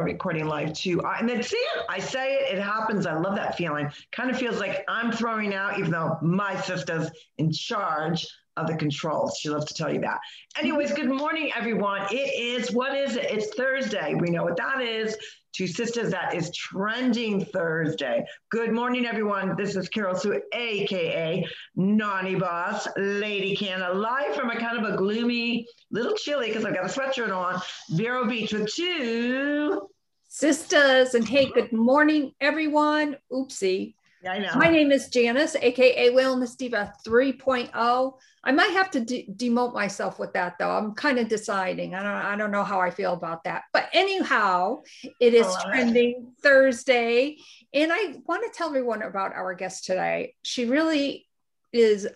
recording 0.00 0.46
live 0.46 0.72
too. 0.72 1.00
I, 1.04 1.20
and 1.20 1.28
then 1.28 1.42
see 1.42 1.56
it, 1.56 1.84
I 1.88 2.00
say 2.00 2.34
it, 2.34 2.56
it 2.56 2.60
happens. 2.60 3.06
I 3.06 3.14
love 3.14 3.36
that 3.36 3.56
feeling. 3.56 3.88
Kind 4.10 4.28
of 4.28 4.36
feels 4.36 4.58
like 4.58 4.84
I'm 4.88 5.12
throwing 5.12 5.54
out, 5.54 5.78
even 5.78 5.92
though 5.92 6.18
my 6.20 6.60
sister's 6.60 7.10
in 7.38 7.52
charge 7.52 8.26
of 8.56 8.66
the 8.66 8.74
controls. 8.74 9.38
She 9.38 9.50
loves 9.50 9.66
to 9.66 9.74
tell 9.74 9.92
you 9.92 10.00
that. 10.00 10.18
Anyways, 10.58 10.92
good 10.92 11.08
morning, 11.08 11.52
everyone. 11.54 12.02
It 12.10 12.34
is, 12.34 12.72
what 12.72 12.96
is 12.96 13.16
it? 13.16 13.26
It's 13.30 13.54
Thursday. 13.54 14.14
We 14.14 14.30
know 14.30 14.42
what 14.42 14.56
that 14.56 14.80
is. 14.80 15.16
Two 15.54 15.68
Sisters, 15.68 16.10
that 16.10 16.34
is 16.34 16.50
Trending 16.50 17.44
Thursday. 17.44 18.26
Good 18.50 18.72
morning, 18.72 19.06
everyone. 19.06 19.54
This 19.56 19.76
is 19.76 19.88
Carol 19.88 20.16
Sue, 20.16 20.42
AKA 20.52 21.46
Naughty 21.76 22.34
Boss, 22.34 22.88
Lady 22.96 23.54
Canna, 23.54 23.92
live 23.92 24.34
from 24.34 24.50
a 24.50 24.56
kind 24.58 24.84
of 24.84 24.92
a 24.92 24.96
gloomy, 24.96 25.64
little 25.92 26.16
chilly 26.16 26.48
because 26.48 26.64
I've 26.64 26.74
got 26.74 26.86
a 26.86 26.88
sweatshirt 26.88 27.32
on, 27.32 27.62
Vero 27.90 28.26
Beach 28.26 28.52
with 28.52 28.68
two 28.74 29.88
sisters. 30.26 31.14
And 31.14 31.24
hey, 31.28 31.52
good 31.54 31.72
morning, 31.72 32.32
everyone. 32.40 33.16
Oopsie. 33.30 33.94
I 34.26 34.38
know. 34.38 34.52
My 34.56 34.68
name 34.68 34.92
is 34.92 35.08
Janice, 35.08 35.56
aka 35.56 36.10
Wellness 36.10 36.56
Diva 36.56 36.92
3.0. 37.06 38.18
I 38.42 38.52
might 38.52 38.70
have 38.70 38.90
to 38.92 39.00
de- 39.00 39.26
demote 39.36 39.74
myself 39.74 40.18
with 40.18 40.32
that 40.34 40.56
though. 40.58 40.70
I'm 40.70 40.94
kind 40.94 41.18
of 41.18 41.28
deciding. 41.28 41.94
I 41.94 42.02
don't 42.02 42.12
I 42.12 42.36
don't 42.36 42.50
know 42.50 42.64
how 42.64 42.80
I 42.80 42.90
feel 42.90 43.12
about 43.12 43.44
that. 43.44 43.64
But 43.72 43.88
anyhow, 43.92 44.82
it 45.20 45.34
is 45.34 45.46
trending 45.64 46.10
it. 46.10 46.42
Thursday 46.42 47.36
and 47.72 47.92
I 47.92 48.14
want 48.26 48.44
to 48.44 48.56
tell 48.56 48.68
everyone 48.68 49.02
about 49.02 49.34
our 49.34 49.54
guest 49.54 49.84
today. 49.84 50.34
She 50.42 50.64
really 50.66 51.26
is 51.72 52.08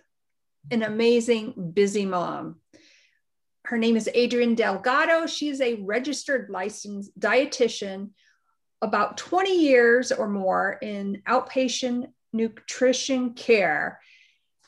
an 0.70 0.82
amazing 0.82 1.72
busy 1.74 2.06
mom. 2.06 2.60
Her 3.64 3.76
name 3.76 3.96
is 3.96 4.08
Adrienne 4.16 4.54
Delgado. 4.54 5.26
She 5.26 5.48
is 5.48 5.60
a 5.60 5.74
registered 5.74 6.48
licensed 6.48 7.18
dietitian 7.18 8.10
about 8.80 9.16
20 9.16 9.60
years 9.60 10.12
or 10.12 10.28
more 10.28 10.78
in 10.82 11.22
outpatient 11.28 12.08
nutrition 12.32 13.34
care. 13.34 14.00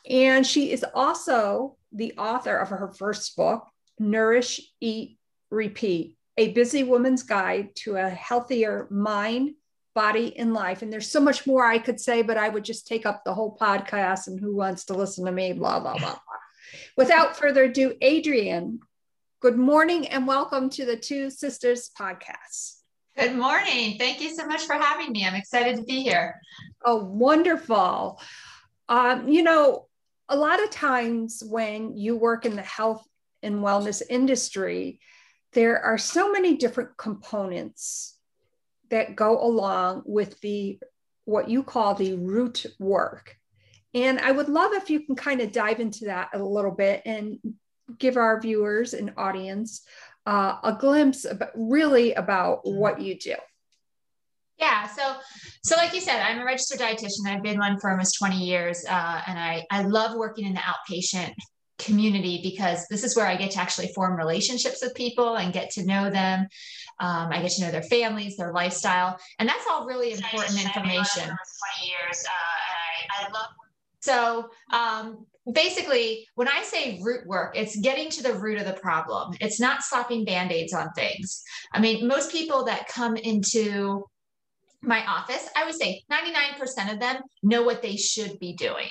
And 0.09 0.47
she 0.47 0.73
is 0.73 0.85
also 0.95 1.77
the 1.93 2.15
author 2.17 2.57
of 2.57 2.71
her 2.71 2.89
first 2.89 3.37
book, 3.37 3.67
Nourish, 3.99 4.61
Eat, 4.81 5.19
Repeat 5.51 6.17
A 6.37 6.53
Busy 6.53 6.83
Woman's 6.83 7.23
Guide 7.23 7.75
to 7.77 7.97
a 7.97 8.09
Healthier 8.09 8.87
Mind, 8.91 9.55
Body, 9.95 10.37
and 10.39 10.55
Life. 10.55 10.83
And 10.83 10.93
there's 10.93 11.11
so 11.11 11.21
much 11.21 11.47
more 11.47 11.65
I 11.65 11.79
could 11.79 12.01
say, 12.01 12.23
but 12.23 12.37
I 12.37 12.49
would 12.49 12.65
just 12.65 12.87
take 12.87 13.07
up 13.07 13.25
the 13.25 13.35
whole 13.35 13.57
podcast 13.61 14.27
and 14.27 14.41
who 14.41 14.57
wants 14.57 14.87
to 14.87 14.95
listen 14.95 15.27
to 15.27 15.33
me, 15.33 15.53
blah, 15.53 15.81
blah, 15.81 15.99
blah. 15.99 16.19
Without 16.97 17.37
further 17.37 17.65
ado, 17.65 17.95
Adrienne, 18.03 18.81
good 19.41 19.59
morning 19.59 20.07
and 20.09 20.27
welcome 20.27 20.71
to 20.71 20.85
the 20.85 20.97
Two 20.97 21.31
Sisters 21.31 21.91
podcast. 21.99 22.80
Good 23.19 23.37
morning. 23.37 23.99
Thank 23.99 24.21
you 24.21 24.35
so 24.35 24.47
much 24.47 24.63
for 24.63 24.75
having 24.75 25.11
me. 25.11 25.27
I'm 25.27 25.35
excited 25.35 25.77
to 25.77 25.83
be 25.83 26.03
here. 26.03 26.41
Oh, 26.85 27.05
wonderful. 27.05 28.21
Um, 28.89 29.29
you 29.29 29.43
know, 29.43 29.89
a 30.29 30.37
lot 30.37 30.63
of 30.63 30.71
times 30.71 31.43
when 31.45 31.97
you 31.97 32.17
work 32.17 32.47
in 32.47 32.55
the 32.55 32.63
health 32.63 33.05
and 33.43 33.57
wellness 33.57 34.01
industry, 34.09 35.01
there 35.53 35.83
are 35.83 35.99
so 35.99 36.31
many 36.31 36.57
different 36.57 36.97
components 36.97 38.17
that 38.91 39.17
go 39.17 39.45
along 39.45 40.03
with 40.07 40.41
the 40.41 40.79
what 41.25 41.51
you 41.51 41.65
call 41.65 41.95
the 41.95 42.15
root 42.15 42.65
work. 42.79 43.37
And 43.93 44.21
I 44.21 44.31
would 44.31 44.49
love 44.49 44.73
if 44.73 44.89
you 44.89 45.05
can 45.05 45.17
kind 45.17 45.41
of 45.41 45.51
dive 45.51 45.81
into 45.81 46.05
that 46.07 46.29
a 46.33 46.43
little 46.43 46.71
bit 46.71 47.03
and 47.05 47.39
give 47.99 48.17
our 48.17 48.41
viewers 48.41 48.95
and 48.95 49.13
audience 49.17 49.83
uh, 50.31 50.57
a 50.63 50.77
glimpse 50.79 51.25
about 51.25 51.51
really 51.57 52.15
about 52.15 52.61
what 52.65 53.01
you 53.01 53.19
do. 53.19 53.35
Yeah, 54.59 54.87
so 54.87 55.17
so 55.65 55.77
like 55.77 55.93
you 55.93 56.01
said, 56.01 56.23
I'm 56.23 56.39
a 56.39 56.45
registered 56.45 56.79
dietitian. 56.79 57.27
I've 57.27 57.43
been 57.43 57.59
one 57.59 57.81
for 57.81 57.91
almost 57.91 58.17
20 58.19 58.37
years, 58.37 58.85
uh, 58.89 59.23
and 59.27 59.39
I 59.39 59.67
I 59.71 59.83
love 59.83 60.17
working 60.17 60.47
in 60.47 60.55
the 60.55 60.61
outpatient 60.61 61.35
community 61.79 62.41
because 62.45 62.87
this 62.91 63.03
is 63.03 63.17
where 63.17 63.27
I 63.27 63.37
get 63.37 63.51
to 63.53 63.59
actually 63.59 63.89
form 63.89 64.17
relationships 64.17 64.81
with 64.83 64.95
people 64.95 65.37
and 65.37 65.53
get 65.53 65.71
to 65.71 65.85
know 65.85 66.11
them. 66.11 66.47
Um, 67.01 67.33
I 67.33 67.41
get 67.43 67.53
to 67.53 67.63
know 67.63 67.71
their 67.73 67.83
families, 67.83 68.37
their 68.37 68.53
lifestyle, 68.53 69.19
and 69.41 69.49
that's 69.49 69.67
all 69.69 69.87
really 69.87 70.13
important 70.13 70.63
information. 70.63 71.25
20 71.25 71.37
years, 71.89 72.25
uh, 72.29 72.57
and 72.69 73.19
I, 73.19 73.27
I 73.27 73.33
love. 73.33 73.51
So 74.01 74.51
um, 74.73 75.27
basically, 75.51 76.27
when 76.35 76.49
I 76.49 76.63
say 76.63 77.01
root 77.03 77.27
work, 77.27 77.57
it's 77.57 77.79
getting 77.79 78.11
to 78.11 78.23
the 78.23 78.35
root 78.35 78.59
of 78.59 78.67
the 78.67 78.81
problem. 78.81 79.35
It's 79.41 79.61
not 79.61 79.83
slapping 79.83 80.25
band 80.25 80.53
aids 80.53 80.73
on 80.73 80.91
things. 80.93 81.43
I 81.73 81.81
mean, 81.81 82.07
most 82.07 82.33
people 82.33 82.65
that 82.65 82.89
come 82.89 83.17
into 83.17 84.05
my 84.83 85.05
office, 85.07 85.49
I 85.57 85.65
would 85.65 85.75
say 85.75 86.03
99% 86.11 86.93
of 86.93 87.01
them 87.01 87.23
know 87.43 87.63
what 87.63 87.83
they 87.83 87.97
should 87.97 88.39
be 88.39 88.55
doing, 88.55 88.91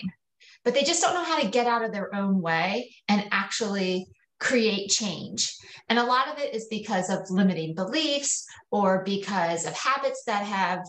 but 0.63 0.73
they 0.73 0.83
just 0.83 1.01
don't 1.01 1.13
know 1.13 1.23
how 1.23 1.39
to 1.39 1.47
get 1.47 1.67
out 1.67 1.83
of 1.83 1.91
their 1.91 2.13
own 2.13 2.41
way 2.41 2.93
and 3.07 3.27
actually 3.31 4.07
create 4.39 4.89
change. 4.89 5.55
And 5.89 5.99
a 5.99 6.03
lot 6.03 6.29
of 6.29 6.39
it 6.39 6.53
is 6.53 6.67
because 6.69 7.09
of 7.09 7.29
limiting 7.29 7.75
beliefs 7.75 8.45
or 8.71 9.03
because 9.03 9.65
of 9.65 9.73
habits 9.73 10.23
that 10.27 10.45
have 10.45 10.79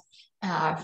uh, 0.42 0.82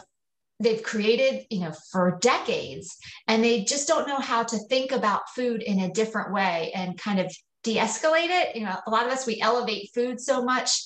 they've 0.61 0.83
created 0.83 1.45
you 1.51 1.61
know 1.61 1.73
for 1.91 2.19
decades 2.21 2.97
and 3.29 3.43
they 3.45 3.65
just 3.65 3.89
don't 3.89 4.09
know 4.09 4.19
how 4.19 4.43
to 4.43 4.59
think 4.69 4.93
about 4.93 5.29
food 5.35 5.63
in 5.63 5.81
a 5.81 5.93
different 5.93 6.33
way 6.33 6.73
and 6.75 6.99
kind 6.99 7.19
of 7.19 7.35
de-escalate 7.63 8.31
it. 8.31 8.57
You 8.57 8.65
know 8.65 8.77
a 8.87 8.91
lot 8.91 9.07
of 9.07 9.13
us 9.13 9.27
we 9.27 9.41
elevate 9.41 9.91
food 9.95 10.21
so 10.21 10.43
much 10.43 10.85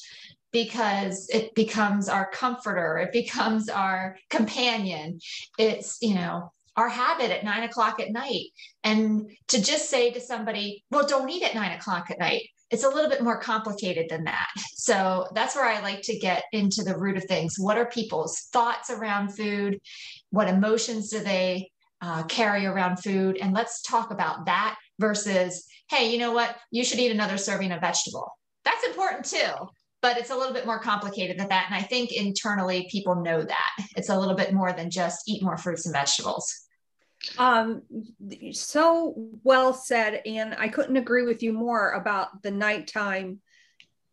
because 0.52 1.28
it 1.28 1.54
becomes 1.54 2.08
our 2.08 2.28
comforter 2.30 2.98
it 2.98 3.12
becomes 3.12 3.68
our 3.68 4.16
companion. 4.28 5.20
It's 5.58 5.98
you 6.00 6.14
know 6.14 6.52
our 6.76 6.88
habit 6.88 7.30
at 7.30 7.44
nine 7.44 7.64
o'clock 7.64 8.00
at 8.00 8.10
night. 8.10 8.46
And 8.82 9.30
to 9.48 9.62
just 9.62 9.90
say 9.90 10.10
to 10.12 10.20
somebody 10.20 10.84
well 10.90 11.06
don't 11.06 11.28
eat 11.28 11.42
at 11.42 11.54
nine 11.54 11.72
o'clock 11.72 12.10
at 12.10 12.18
night 12.18 12.48
it's 12.70 12.84
a 12.84 12.88
little 12.88 13.10
bit 13.10 13.22
more 13.22 13.40
complicated 13.40 14.06
than 14.08 14.24
that. 14.24 14.48
So 14.80 15.26
that's 15.34 15.54
where 15.54 15.66
I 15.66 15.80
like 15.82 16.00
to 16.04 16.18
get 16.18 16.44
into 16.52 16.82
the 16.82 16.96
root 16.96 17.18
of 17.18 17.24
things. 17.24 17.56
What 17.58 17.76
are 17.76 17.84
people's 17.84 18.48
thoughts 18.50 18.88
around 18.88 19.36
food? 19.36 19.78
What 20.30 20.48
emotions 20.48 21.10
do 21.10 21.20
they 21.20 21.70
uh, 22.00 22.22
carry 22.24 22.64
around 22.64 22.96
food? 22.96 23.36
And 23.40 23.52
let's 23.52 23.82
talk 23.82 24.10
about 24.10 24.46
that 24.46 24.78
versus, 24.98 25.66
hey, 25.90 26.10
you 26.10 26.18
know 26.18 26.32
what? 26.32 26.56
You 26.70 26.82
should 26.82 26.98
eat 26.98 27.12
another 27.12 27.36
serving 27.36 27.72
of 27.72 27.82
vegetable. 27.82 28.32
That's 28.64 28.86
important 28.86 29.26
too, 29.26 29.68
but 30.00 30.16
it's 30.16 30.30
a 30.30 30.34
little 30.34 30.54
bit 30.54 30.66
more 30.66 30.80
complicated 30.80 31.38
than 31.38 31.50
that. 31.50 31.66
And 31.70 31.74
I 31.74 31.82
think 31.82 32.10
internally 32.10 32.88
people 32.90 33.16
know 33.16 33.42
that 33.42 33.86
it's 33.96 34.08
a 34.08 34.18
little 34.18 34.34
bit 34.34 34.54
more 34.54 34.72
than 34.72 34.90
just 34.90 35.28
eat 35.28 35.42
more 35.42 35.58
fruits 35.58 35.84
and 35.84 35.94
vegetables. 35.94 36.50
Um, 37.38 37.82
so 38.52 39.14
well 39.42 39.74
said. 39.74 40.22
And 40.26 40.54
I 40.58 40.68
couldn't 40.68 40.96
agree 40.96 41.24
with 41.24 41.42
you 41.42 41.52
more 41.52 41.92
about 41.92 42.42
the 42.42 42.50
nighttime 42.50 43.40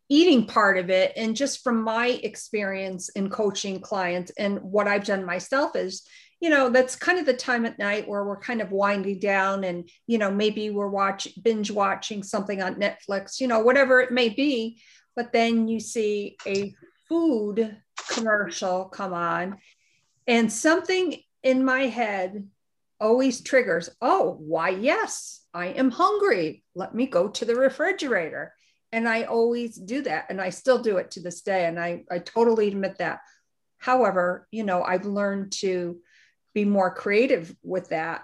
eating 0.08 0.46
part 0.46 0.78
of 0.78 0.90
it. 0.90 1.12
And 1.16 1.36
just 1.36 1.62
from 1.62 1.82
my 1.82 2.08
experience 2.08 3.08
in 3.10 3.28
coaching 3.28 3.80
clients 3.80 4.32
and 4.38 4.58
what 4.60 4.88
I've 4.88 5.04
done 5.04 5.24
myself 5.24 5.76
is, 5.76 6.06
you 6.40 6.50
know, 6.50 6.70
that's 6.70 6.96
kind 6.96 7.18
of 7.18 7.26
the 7.26 7.34
time 7.34 7.66
at 7.66 7.78
night 7.78 8.08
where 8.08 8.24
we're 8.24 8.38
kind 8.38 8.62
of 8.62 8.70
winding 8.70 9.18
down 9.18 9.64
and, 9.64 9.88
you 10.06 10.18
know, 10.18 10.30
maybe 10.30 10.70
we're 10.70 10.88
watching 10.88 11.32
binge 11.42 11.70
watching 11.70 12.22
something 12.22 12.62
on 12.62 12.76
Netflix, 12.76 13.40
you 13.40 13.48
know, 13.48 13.60
whatever 13.60 14.00
it 14.00 14.12
may 14.12 14.28
be. 14.28 14.80
But 15.16 15.32
then 15.32 15.66
you 15.66 15.80
see 15.80 16.36
a 16.46 16.74
food 17.08 17.76
commercial 18.08 18.84
come 18.84 19.12
on 19.12 19.58
and 20.26 20.52
something 20.52 21.16
in 21.42 21.64
my 21.64 21.82
head 21.86 22.46
always 23.00 23.40
triggers, 23.42 23.90
oh, 24.00 24.36
why, 24.40 24.70
yes, 24.70 25.44
I 25.54 25.66
am 25.68 25.90
hungry. 25.90 26.64
Let 26.74 26.94
me 26.94 27.06
go 27.06 27.28
to 27.28 27.44
the 27.44 27.54
refrigerator. 27.54 28.54
And 28.92 29.08
I 29.08 29.24
always 29.24 29.76
do 29.76 30.02
that. 30.02 30.26
And 30.30 30.40
I 30.40 30.50
still 30.50 30.78
do 30.78 30.96
it 30.96 31.12
to 31.12 31.20
this 31.20 31.42
day. 31.42 31.66
And 31.66 31.78
I, 31.78 32.04
I 32.10 32.18
totally 32.18 32.68
admit 32.68 32.98
that. 32.98 33.20
However, 33.78 34.48
you 34.50 34.64
know, 34.64 34.82
I've 34.82 35.06
learned 35.06 35.52
to 35.60 35.98
be 36.54 36.64
more 36.64 36.92
creative 36.92 37.54
with 37.62 37.90
that 37.90 38.22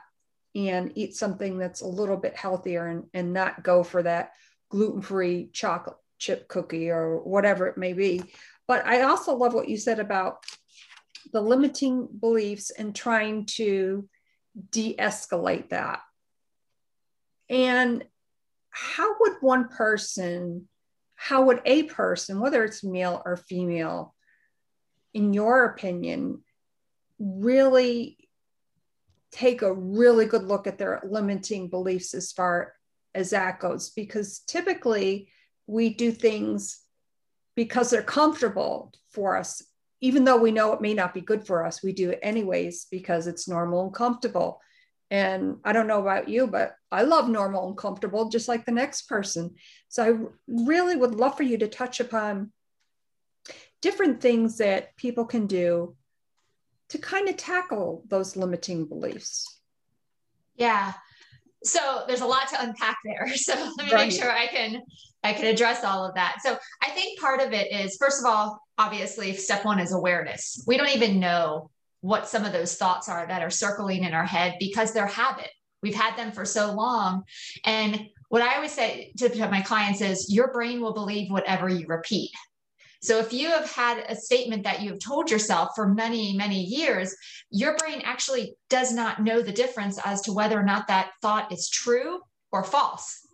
and 0.55 0.93
eat 0.95 1.15
something 1.17 1.59
that's 1.59 1.83
a 1.83 1.87
little 1.87 2.17
bit 2.17 2.37
healthier 2.37 2.87
and, 2.87 3.05
and 3.13 3.33
not 3.33 3.63
go 3.63 3.83
for 3.83 4.03
that 4.03 4.33
gluten 4.71 5.03
free 5.03 5.51
chocolate 5.53 5.97
chip 6.19 6.49
cookie 6.49 6.91
or 6.91 7.19
whatever 7.23 7.67
it 7.67 7.77
may 7.77 7.93
be. 7.93 8.23
But 8.67 8.87
I 8.87 9.03
also 9.03 9.35
love 9.35 9.53
what 9.55 9.69
you 9.69 9.77
said 9.77 10.01
about 10.01 10.45
the 11.33 11.41
limiting 11.41 12.09
beliefs 12.21 12.71
and 12.71 12.95
trying 12.95 13.47
to 13.47 14.09
de 14.71 14.95
escalate 14.97 15.71
that. 15.71 16.01
And 17.49 18.05
how 18.71 19.17
would 19.21 19.35
one 19.41 19.69
person, 19.69 20.69
how 21.15 21.45
would 21.45 21.61
a 21.65 21.85
person, 21.85 22.41
whether 22.41 22.65
it's 22.65 22.83
male 22.83 23.23
or 23.25 23.37
female, 23.37 24.15
in 25.13 25.33
your 25.33 25.65
opinion, 25.65 26.43
really 27.19 28.19
take 29.31 29.63
a 29.63 29.73
really 29.73 30.27
good 30.27 30.45
look 30.45 30.67
at 30.67 30.79
their 30.79 31.03
limiting 31.09 31.69
beliefs 31.69 32.15
as 32.15 32.33
far 32.33 32.73
as 33.15 33.31
that 33.31 33.61
goes? 33.61 33.91
Because 33.91 34.41
typically 34.41 35.29
we 35.67 35.95
do 35.95 36.11
things 36.11 36.81
because 37.55 37.91
they're 37.91 38.03
comfortable 38.03 38.93
for 39.11 39.37
us. 39.37 39.63
Even 40.05 40.25
though 40.25 40.37
we 40.37 40.51
know 40.51 40.75
it 40.75 40.83
may 40.83 40.93
not 40.93 41.15
be 41.15 41.23
good 41.23 41.47
for 41.47 41.65
us, 41.65 41.83
we 41.83 41.95
do 41.95 42.11
it 42.11 42.19
anyways 42.23 42.85
because 42.91 43.27
it's 43.27 43.49
normal 43.49 43.85
and 43.85 43.95
comfortable. 43.95 44.61
And 45.11 45.57
I 45.65 45.73
don't 45.73 45.87
know 45.87 46.03
about 46.03 46.29
you, 46.29 46.47
but 46.47 46.77
I 46.93 47.05
love 47.05 47.31
normal 47.31 47.69
and 47.69 47.79
comfortable, 47.79 48.29
just 48.29 48.47
like 48.47 48.67
the 48.67 48.73
next 48.73 49.09
person. 49.09 49.55
So 49.89 50.05
I 50.05 50.13
really 50.47 50.95
would 50.95 51.15
love 51.15 51.39
for 51.39 51.43
you 51.43 51.57
to 51.57 51.69
touch 51.69 52.01
upon 52.01 52.53
different 53.81 54.21
things 54.21 54.59
that 54.59 54.95
people 54.97 55.25
can 55.25 55.47
do 55.47 55.97
to 56.91 56.99
kind 56.99 57.31
of 57.31 57.39
tackle 57.39 58.05
those 58.07 58.37
limiting 58.37 58.85
beliefs. 58.85 59.59
Yeah. 60.55 60.93
So 61.65 62.05
there's 62.07 62.21
a 62.21 62.27
lot 62.27 62.49
to 62.49 62.63
unpack 62.63 62.99
there. 63.05 63.27
So 63.37 63.55
let 63.55 63.87
me 63.87 63.93
right. 63.93 64.09
make 64.09 64.19
sure 64.19 64.31
I 64.31 64.47
can 64.47 64.83
I 65.23 65.33
can 65.33 65.47
address 65.47 65.85
all 65.85 66.05
of 66.05 66.15
that. 66.15 66.37
So 66.45 66.59
I 66.83 66.91
think 66.91 67.19
part 67.19 67.41
of 67.41 67.53
it 67.53 67.73
is 67.73 67.97
first 67.99 68.21
of 68.21 68.27
all, 68.27 68.61
obviously 68.79 69.35
step 69.35 69.65
1 69.65 69.81
is 69.81 69.93
awareness. 69.93 70.63
We 70.67 70.77
don't 70.77 70.91
even 70.91 71.19
know 71.19 71.71
what 72.01 72.29
some 72.29 72.45
of 72.45 72.53
those 72.53 72.77
thoughts 72.77 73.09
are 73.09 73.27
that 73.27 73.43
are 73.43 73.51
circling 73.51 74.05
in 74.05 74.13
our 74.13 74.27
head 74.27 74.57
because 74.61 74.93
they're 74.93 75.07
habit. 75.07 75.49
We've 75.83 75.95
had 75.95 76.17
them 76.17 76.33
for 76.33 76.45
so 76.45 76.73
long. 76.73 77.25
And 77.65 78.09
what 78.29 78.43
I 78.43 78.57
always 78.57 78.73
say 78.73 79.13
to 79.19 79.49
my 79.49 79.63
clients 79.63 80.01
is 80.01 80.33
your 80.33 80.53
brain 80.53 80.81
will 80.81 80.93
believe 80.93 81.31
whatever 81.31 81.69
you 81.69 81.87
repeat. 81.87 82.31
So 83.05 83.19
if 83.19 83.33
you 83.33 83.49
have 83.49 83.71
had 83.71 84.05
a 84.09 84.17
statement 84.17 84.65
that 84.65 84.81
you've 84.81 85.05
told 85.05 85.31
yourself 85.31 85.71
for 85.77 85.89
many, 85.89 86.35
many 86.37 86.63
years, 86.63 87.15
your 87.51 87.77
brain 87.77 88.01
actually 88.05 88.55
does 88.71 88.93
not 88.93 89.23
know 89.23 89.43
the 89.43 89.53
difference 89.53 89.99
as 90.05 90.23
to 90.23 90.33
whether 90.33 90.59
or 90.59 90.65
not 90.65 90.89
that 90.89 91.11
thought 91.21 91.53
is 91.53 91.69
true 91.69 92.21
or 92.51 92.65
false 92.65 93.25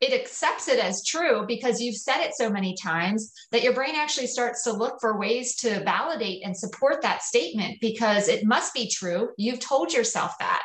it 0.00 0.12
accepts 0.12 0.68
it 0.68 0.78
as 0.78 1.04
true 1.04 1.44
because 1.46 1.80
you've 1.80 1.96
said 1.96 2.22
it 2.22 2.34
so 2.34 2.50
many 2.50 2.76
times 2.82 3.32
that 3.50 3.62
your 3.62 3.72
brain 3.72 3.94
actually 3.94 4.26
starts 4.26 4.62
to 4.64 4.72
look 4.72 4.98
for 5.00 5.18
ways 5.18 5.56
to 5.56 5.82
validate 5.84 6.44
and 6.44 6.56
support 6.56 7.00
that 7.02 7.22
statement 7.22 7.78
because 7.80 8.28
it 8.28 8.44
must 8.44 8.74
be 8.74 8.90
true. 8.90 9.30
You've 9.38 9.60
told 9.60 9.92
yourself 9.92 10.32
that. 10.38 10.62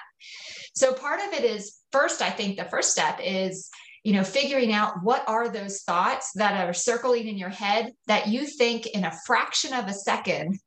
So 0.75 0.93
part 0.93 1.21
of 1.21 1.33
it 1.33 1.45
is 1.45 1.77
first, 1.91 2.21
I 2.21 2.29
think 2.29 2.57
the 2.57 2.65
first 2.65 2.91
step 2.91 3.19
is 3.23 3.69
you 4.03 4.13
know 4.13 4.23
figuring 4.23 4.73
out 4.73 5.03
what 5.03 5.23
are 5.27 5.49
those 5.49 5.81
thoughts 5.81 6.31
that 6.35 6.67
are 6.67 6.73
circling 6.73 7.27
in 7.27 7.37
your 7.37 7.49
head 7.49 7.91
that 8.07 8.27
you 8.27 8.45
think 8.45 8.87
in 8.87 9.05
a 9.05 9.17
fraction 9.25 9.73
of 9.73 9.87
a 9.87 9.93
second 9.93 10.59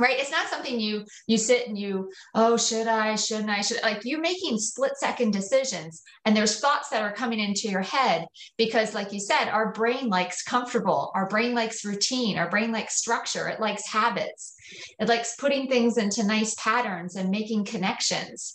right? 0.00 0.20
It's 0.20 0.30
not 0.30 0.46
something 0.46 0.78
you 0.78 1.04
you 1.26 1.36
sit 1.36 1.66
and 1.66 1.76
you 1.76 2.12
oh 2.32 2.56
should 2.56 2.86
i 2.86 3.16
shouldn't 3.16 3.50
i 3.50 3.60
should 3.60 3.82
like 3.82 4.02
you're 4.04 4.20
making 4.20 4.56
split 4.58 4.92
second 4.96 5.32
decisions 5.32 6.02
and 6.24 6.36
there's 6.36 6.60
thoughts 6.60 6.88
that 6.90 7.02
are 7.02 7.12
coming 7.12 7.40
into 7.40 7.68
your 7.68 7.82
head 7.82 8.24
because 8.56 8.94
like 8.94 9.12
you 9.12 9.18
said 9.18 9.48
our 9.48 9.72
brain 9.72 10.08
likes 10.08 10.44
comfortable 10.44 11.10
our 11.16 11.28
brain 11.28 11.52
likes 11.52 11.84
routine 11.84 12.38
our 12.38 12.48
brain 12.48 12.70
likes 12.70 12.94
structure 12.94 13.48
it 13.48 13.58
likes 13.58 13.88
habits 13.88 14.54
it 14.98 15.08
likes 15.08 15.36
putting 15.36 15.68
things 15.68 15.98
into 15.98 16.24
nice 16.24 16.54
patterns 16.56 17.16
and 17.16 17.30
making 17.30 17.64
connections. 17.64 18.54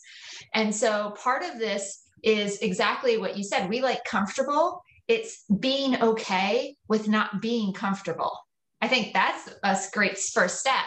And 0.54 0.74
so 0.76 1.14
part 1.22 1.44
of 1.44 1.60
this 1.60 2.03
is 2.24 2.58
exactly 2.60 3.18
what 3.18 3.38
you 3.38 3.44
said 3.44 3.70
we 3.70 3.82
like 3.82 4.04
comfortable 4.06 4.82
it's 5.08 5.44
being 5.60 6.02
okay 6.02 6.76
with 6.88 7.08
not 7.08 7.42
being 7.42 7.74
comfortable 7.74 8.38
I 8.82 8.88
think 8.88 9.14
that's 9.14 9.50
a 9.64 9.78
great 9.94 10.18
first 10.18 10.60
step 10.60 10.86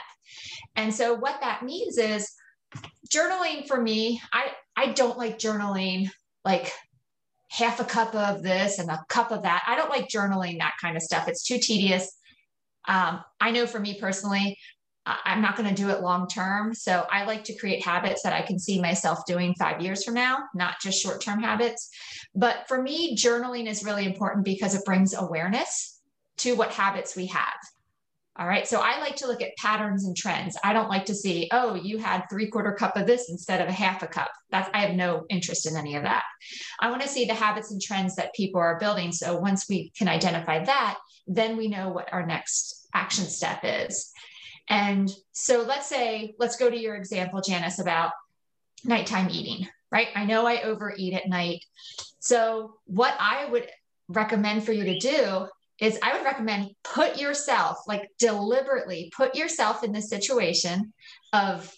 and 0.74 0.94
so 0.94 1.14
what 1.14 1.40
that 1.40 1.62
means 1.62 1.98
is 1.98 2.30
journaling 3.12 3.66
for 3.66 3.80
me, 3.80 4.20
I, 4.32 4.50
I 4.76 4.92
don't 4.92 5.18
like 5.18 5.38
journaling 5.38 6.08
like 6.44 6.72
half 7.50 7.80
a 7.80 7.84
cup 7.84 8.14
of 8.14 8.42
this 8.42 8.78
and 8.78 8.90
a 8.90 9.04
cup 9.08 9.30
of 9.30 9.42
that. 9.42 9.64
I 9.66 9.76
don't 9.76 9.90
like 9.90 10.08
journaling 10.08 10.58
that 10.58 10.74
kind 10.80 10.96
of 10.96 11.02
stuff. 11.02 11.28
It's 11.28 11.44
too 11.44 11.58
tedious. 11.58 12.10
Um, 12.88 13.22
I 13.40 13.50
know 13.50 13.66
for 13.66 13.80
me 13.80 13.98
personally, 13.98 14.58
I'm 15.06 15.40
not 15.40 15.56
going 15.56 15.68
to 15.68 15.74
do 15.74 15.90
it 15.90 16.00
long 16.00 16.26
term. 16.26 16.74
So 16.74 17.06
I 17.10 17.24
like 17.24 17.44
to 17.44 17.54
create 17.54 17.84
habits 17.84 18.22
that 18.22 18.32
I 18.32 18.42
can 18.42 18.58
see 18.58 18.80
myself 18.80 19.24
doing 19.26 19.54
five 19.54 19.80
years 19.80 20.04
from 20.04 20.14
now, 20.14 20.38
not 20.54 20.80
just 20.82 21.00
short 21.00 21.20
term 21.20 21.40
habits. 21.40 21.88
But 22.34 22.66
for 22.66 22.82
me, 22.82 23.16
journaling 23.16 23.68
is 23.68 23.84
really 23.84 24.04
important 24.04 24.44
because 24.44 24.74
it 24.74 24.84
brings 24.84 25.14
awareness 25.14 26.00
to 26.38 26.54
what 26.54 26.72
habits 26.72 27.14
we 27.14 27.26
have. 27.26 27.54
All 28.38 28.46
right. 28.46 28.68
So 28.68 28.80
I 28.82 28.98
like 28.98 29.16
to 29.16 29.26
look 29.26 29.40
at 29.40 29.56
patterns 29.56 30.04
and 30.04 30.14
trends. 30.14 30.58
I 30.62 30.74
don't 30.74 30.90
like 30.90 31.06
to 31.06 31.14
see, 31.14 31.48
oh, 31.52 31.74
you 31.74 31.96
had 31.96 32.24
three 32.28 32.50
quarter 32.50 32.72
cup 32.72 32.96
of 32.96 33.06
this 33.06 33.30
instead 33.30 33.62
of 33.62 33.68
a 33.68 33.72
half 33.72 34.02
a 34.02 34.06
cup. 34.06 34.28
That's 34.50 34.68
I 34.74 34.80
have 34.80 34.94
no 34.94 35.24
interest 35.30 35.66
in 35.66 35.74
any 35.74 35.96
of 35.96 36.02
that. 36.02 36.24
I 36.78 36.90
want 36.90 37.00
to 37.00 37.08
see 37.08 37.24
the 37.24 37.32
habits 37.34 37.70
and 37.70 37.80
trends 37.80 38.16
that 38.16 38.34
people 38.34 38.60
are 38.60 38.78
building. 38.78 39.12
So 39.12 39.38
once 39.38 39.66
we 39.70 39.90
can 39.96 40.08
identify 40.08 40.62
that, 40.64 40.98
then 41.26 41.56
we 41.56 41.68
know 41.68 41.88
what 41.88 42.12
our 42.12 42.26
next 42.26 42.86
action 42.92 43.24
step 43.24 43.60
is. 43.62 44.12
And 44.68 45.10
so 45.32 45.62
let's 45.62 45.86
say, 45.86 46.34
let's 46.38 46.56
go 46.56 46.68
to 46.68 46.78
your 46.78 46.96
example, 46.96 47.40
Janice, 47.40 47.78
about 47.78 48.12
nighttime 48.84 49.28
eating, 49.30 49.68
right? 49.90 50.08
I 50.14 50.24
know 50.24 50.46
I 50.46 50.62
overeat 50.62 51.14
at 51.14 51.28
night. 51.28 51.64
So 52.18 52.74
what 52.86 53.14
I 53.18 53.46
would 53.46 53.68
recommend 54.08 54.64
for 54.64 54.72
you 54.72 54.84
to 54.84 54.98
do 54.98 55.46
is 55.78 55.98
I 56.02 56.16
would 56.16 56.24
recommend 56.24 56.70
put 56.82 57.20
yourself, 57.20 57.78
like 57.86 58.10
deliberately 58.18 59.12
put 59.16 59.34
yourself 59.34 59.84
in 59.84 59.92
the 59.92 60.00
situation 60.02 60.92
of 61.32 61.72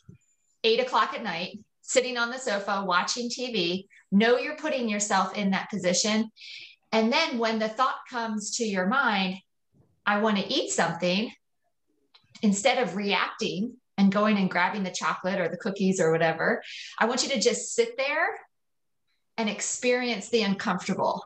eight 0.64 0.80
o'clock 0.80 1.14
at 1.14 1.22
night, 1.22 1.58
sitting 1.82 2.16
on 2.16 2.30
the 2.30 2.38
sofa, 2.38 2.84
watching 2.86 3.28
TV. 3.28 3.86
Know 4.10 4.38
you're 4.38 4.56
putting 4.56 4.88
yourself 4.88 5.36
in 5.36 5.50
that 5.50 5.70
position. 5.70 6.30
And 6.92 7.12
then 7.12 7.38
when 7.38 7.58
the 7.58 7.68
thought 7.68 7.98
comes 8.08 8.56
to 8.56 8.64
your 8.64 8.86
mind, 8.86 9.36
I 10.06 10.20
want 10.20 10.38
to 10.38 10.46
eat 10.46 10.70
something, 10.70 11.30
instead 12.42 12.78
of 12.78 12.96
reacting 12.96 13.74
and 13.96 14.12
going 14.12 14.36
and 14.36 14.50
grabbing 14.50 14.84
the 14.84 14.90
chocolate 14.90 15.40
or 15.40 15.48
the 15.48 15.56
cookies 15.56 16.00
or 16.00 16.10
whatever, 16.12 16.62
I 16.98 17.06
want 17.06 17.22
you 17.22 17.30
to 17.30 17.40
just 17.40 17.74
sit 17.74 17.96
there 17.96 18.28
and 19.36 19.48
experience 19.48 20.28
the 20.28 20.42
uncomfortable 20.42 21.24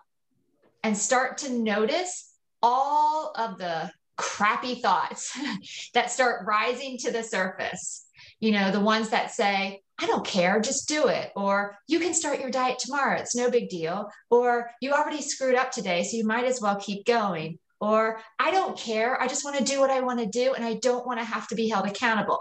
and 0.82 0.96
start 0.96 1.38
to 1.38 1.52
notice 1.52 2.34
all 2.62 3.32
of 3.36 3.58
the 3.58 3.90
crappy 4.16 4.76
thoughts 4.76 5.36
that 5.94 6.10
start 6.10 6.46
rising 6.46 6.98
to 6.98 7.10
the 7.10 7.22
surface. 7.22 8.06
You 8.40 8.52
know, 8.52 8.70
the 8.70 8.80
ones 8.80 9.10
that 9.10 9.30
say, 9.30 9.82
I 9.98 10.06
don't 10.06 10.26
care, 10.26 10.60
just 10.60 10.88
do 10.88 11.06
it. 11.06 11.30
Or 11.36 11.78
you 11.86 12.00
can 12.00 12.14
start 12.14 12.40
your 12.40 12.50
diet 12.50 12.78
tomorrow, 12.78 13.18
it's 13.18 13.36
no 13.36 13.50
big 13.50 13.68
deal. 13.68 14.08
Or 14.30 14.70
you 14.80 14.92
already 14.92 15.22
screwed 15.22 15.54
up 15.54 15.70
today, 15.70 16.02
so 16.02 16.16
you 16.16 16.26
might 16.26 16.44
as 16.44 16.60
well 16.60 16.76
keep 16.76 17.04
going. 17.06 17.58
Or 17.82 18.20
I 18.38 18.52
don't 18.52 18.78
care, 18.78 19.20
I 19.20 19.26
just 19.26 19.44
want 19.44 19.58
to 19.58 19.64
do 19.64 19.80
what 19.80 19.90
I 19.90 20.02
want 20.02 20.20
to 20.20 20.26
do 20.26 20.54
and 20.54 20.64
I 20.64 20.74
don't 20.74 21.04
want 21.04 21.18
to 21.18 21.24
have 21.24 21.48
to 21.48 21.56
be 21.56 21.68
held 21.68 21.84
accountable. 21.84 22.40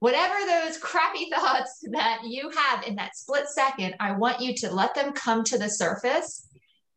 Whatever 0.00 0.34
those 0.46 0.78
crappy 0.82 1.28
thoughts 1.30 1.84
that 1.90 2.20
you 2.24 2.48
have 2.48 2.84
in 2.84 2.96
that 2.96 3.14
split 3.14 3.48
second, 3.48 3.96
I 4.00 4.12
want 4.12 4.40
you 4.40 4.54
to 4.54 4.74
let 4.74 4.94
them 4.94 5.12
come 5.12 5.44
to 5.44 5.58
the 5.58 5.68
surface 5.68 6.48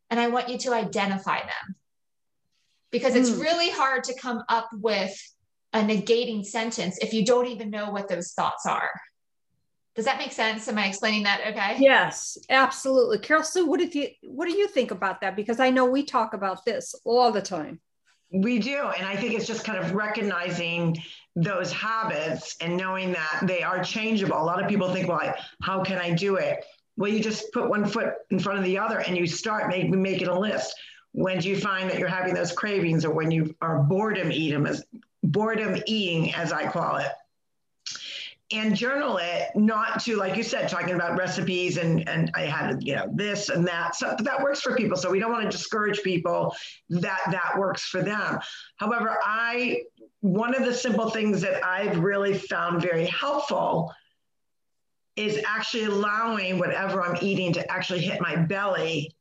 and 0.08 0.18
I 0.18 0.28
want 0.28 0.48
you 0.48 0.56
to 0.60 0.72
identify 0.72 1.40
them 1.40 1.76
because 2.90 3.14
it's 3.14 3.28
mm. 3.28 3.42
really 3.42 3.70
hard 3.70 4.04
to 4.04 4.18
come 4.18 4.42
up 4.48 4.70
with 4.72 5.14
a 5.74 5.80
negating 5.80 6.46
sentence 6.46 6.96
if 7.02 7.12
you 7.12 7.26
don't 7.26 7.46
even 7.46 7.68
know 7.68 7.90
what 7.90 8.08
those 8.08 8.32
thoughts 8.32 8.64
are. 8.64 8.90
Does 9.94 10.06
that 10.06 10.18
make 10.18 10.32
sense? 10.32 10.68
Am 10.68 10.78
I 10.78 10.86
explaining 10.86 11.24
that 11.24 11.40
okay? 11.48 11.76
Yes, 11.78 12.38
absolutely. 12.48 13.18
Carol, 13.18 13.42
so 13.42 13.64
what 13.64 13.78
did 13.78 13.94
you 13.94 14.08
what 14.22 14.46
do 14.46 14.56
you 14.56 14.66
think 14.68 14.90
about 14.90 15.20
that? 15.20 15.36
Because 15.36 15.60
I 15.60 15.70
know 15.70 15.84
we 15.84 16.02
talk 16.02 16.32
about 16.32 16.64
this 16.64 16.94
all 17.04 17.30
the 17.30 17.42
time. 17.42 17.80
We 18.30 18.58
do. 18.58 18.90
And 18.96 19.06
I 19.06 19.14
think 19.14 19.34
it's 19.34 19.46
just 19.46 19.64
kind 19.64 19.78
of 19.78 19.92
recognizing 19.92 20.96
those 21.36 21.70
habits 21.70 22.56
and 22.62 22.78
knowing 22.78 23.12
that 23.12 23.44
they 23.46 23.62
are 23.62 23.84
changeable. 23.84 24.36
A 24.36 24.42
lot 24.42 24.62
of 24.62 24.68
people 24.68 24.90
think, 24.90 25.08
well, 25.08 25.34
how 25.62 25.84
can 25.84 25.98
I 25.98 26.12
do 26.12 26.36
it? 26.36 26.64
Well, 26.96 27.10
you 27.10 27.20
just 27.20 27.52
put 27.52 27.68
one 27.68 27.84
foot 27.84 28.14
in 28.30 28.38
front 28.38 28.58
of 28.58 28.64
the 28.64 28.78
other 28.78 29.00
and 29.00 29.16
you 29.16 29.26
start 29.26 29.68
making 29.68 30.00
making 30.00 30.28
a 30.28 30.38
list 30.38 30.74
when 31.12 31.38
do 31.38 31.48
you 31.48 31.56
find 31.56 31.90
that 31.90 31.98
you're 31.98 32.08
having 32.08 32.34
those 32.34 32.52
cravings 32.52 33.04
or 33.04 33.12
when 33.12 33.30
you 33.30 33.54
are 33.60 33.82
boredom 33.82 34.32
eating 34.32 34.66
as 34.66 34.84
boredom 35.22 35.80
eating 35.86 36.34
as 36.34 36.52
i 36.52 36.66
call 36.66 36.96
it 36.96 37.12
and 38.52 38.76
journal 38.76 39.18
it 39.18 39.48
not 39.54 40.00
to 40.00 40.16
like 40.16 40.36
you 40.36 40.42
said 40.42 40.68
talking 40.68 40.94
about 40.94 41.16
recipes 41.16 41.76
and 41.76 42.08
and 42.08 42.30
i 42.34 42.42
had 42.42 42.82
you 42.82 42.94
know 42.94 43.06
this 43.14 43.48
and 43.48 43.66
that 43.66 43.94
so 43.94 44.14
that 44.20 44.42
works 44.42 44.60
for 44.60 44.76
people 44.76 44.96
so 44.96 45.10
we 45.10 45.18
don't 45.18 45.32
want 45.32 45.44
to 45.44 45.50
discourage 45.50 46.02
people 46.02 46.54
that 46.90 47.20
that 47.30 47.54
works 47.58 47.84
for 47.84 48.02
them 48.02 48.38
however 48.76 49.18
i 49.24 49.80
one 50.20 50.54
of 50.54 50.64
the 50.64 50.74
simple 50.74 51.10
things 51.10 51.40
that 51.40 51.64
i've 51.64 51.98
really 51.98 52.34
found 52.34 52.80
very 52.80 53.06
helpful 53.06 53.92
is 55.16 55.42
actually 55.46 55.84
allowing 55.84 56.58
whatever 56.58 57.02
i'm 57.02 57.16
eating 57.20 57.52
to 57.52 57.72
actually 57.72 58.00
hit 58.00 58.20
my 58.20 58.36
belly 58.36 59.14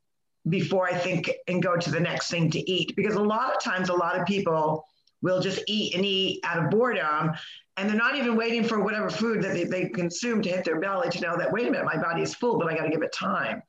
before 0.49 0.87
I 0.87 0.97
think 0.97 1.29
and 1.47 1.61
go 1.61 1.77
to 1.77 1.91
the 1.91 1.99
next 1.99 2.31
thing 2.31 2.49
to 2.51 2.71
eat. 2.71 2.95
Because 2.95 3.15
a 3.15 3.21
lot 3.21 3.55
of 3.55 3.63
times, 3.63 3.89
a 3.89 3.93
lot 3.93 4.19
of 4.19 4.25
people 4.25 4.85
will 5.21 5.39
just 5.39 5.63
eat 5.67 5.95
and 5.95 6.05
eat 6.05 6.39
out 6.43 6.63
of 6.63 6.71
boredom. 6.71 7.31
And 7.77 7.89
they're 7.89 7.97
not 7.97 8.15
even 8.15 8.35
waiting 8.35 8.63
for 8.63 8.81
whatever 8.81 9.09
food 9.09 9.41
that 9.43 9.53
they, 9.53 9.63
they 9.63 9.89
consume 9.89 10.41
to 10.41 10.49
hit 10.49 10.65
their 10.65 10.79
belly 10.79 11.09
to 11.09 11.21
know 11.21 11.37
that, 11.37 11.51
wait 11.51 11.67
a 11.67 11.71
minute, 11.71 11.85
my 11.85 11.97
body 11.97 12.21
is 12.21 12.35
full, 12.35 12.59
but 12.59 12.71
I 12.71 12.75
got 12.75 12.83
to 12.83 12.91
give 12.91 13.01
it 13.01 13.13
time. 13.13 13.63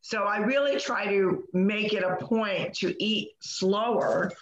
So 0.00 0.24
I 0.24 0.38
really 0.38 0.80
try 0.80 1.06
to 1.06 1.44
make 1.52 1.92
it 1.92 2.02
a 2.02 2.16
point 2.16 2.74
to 2.76 2.94
eat 3.02 3.30
slower 3.40 4.32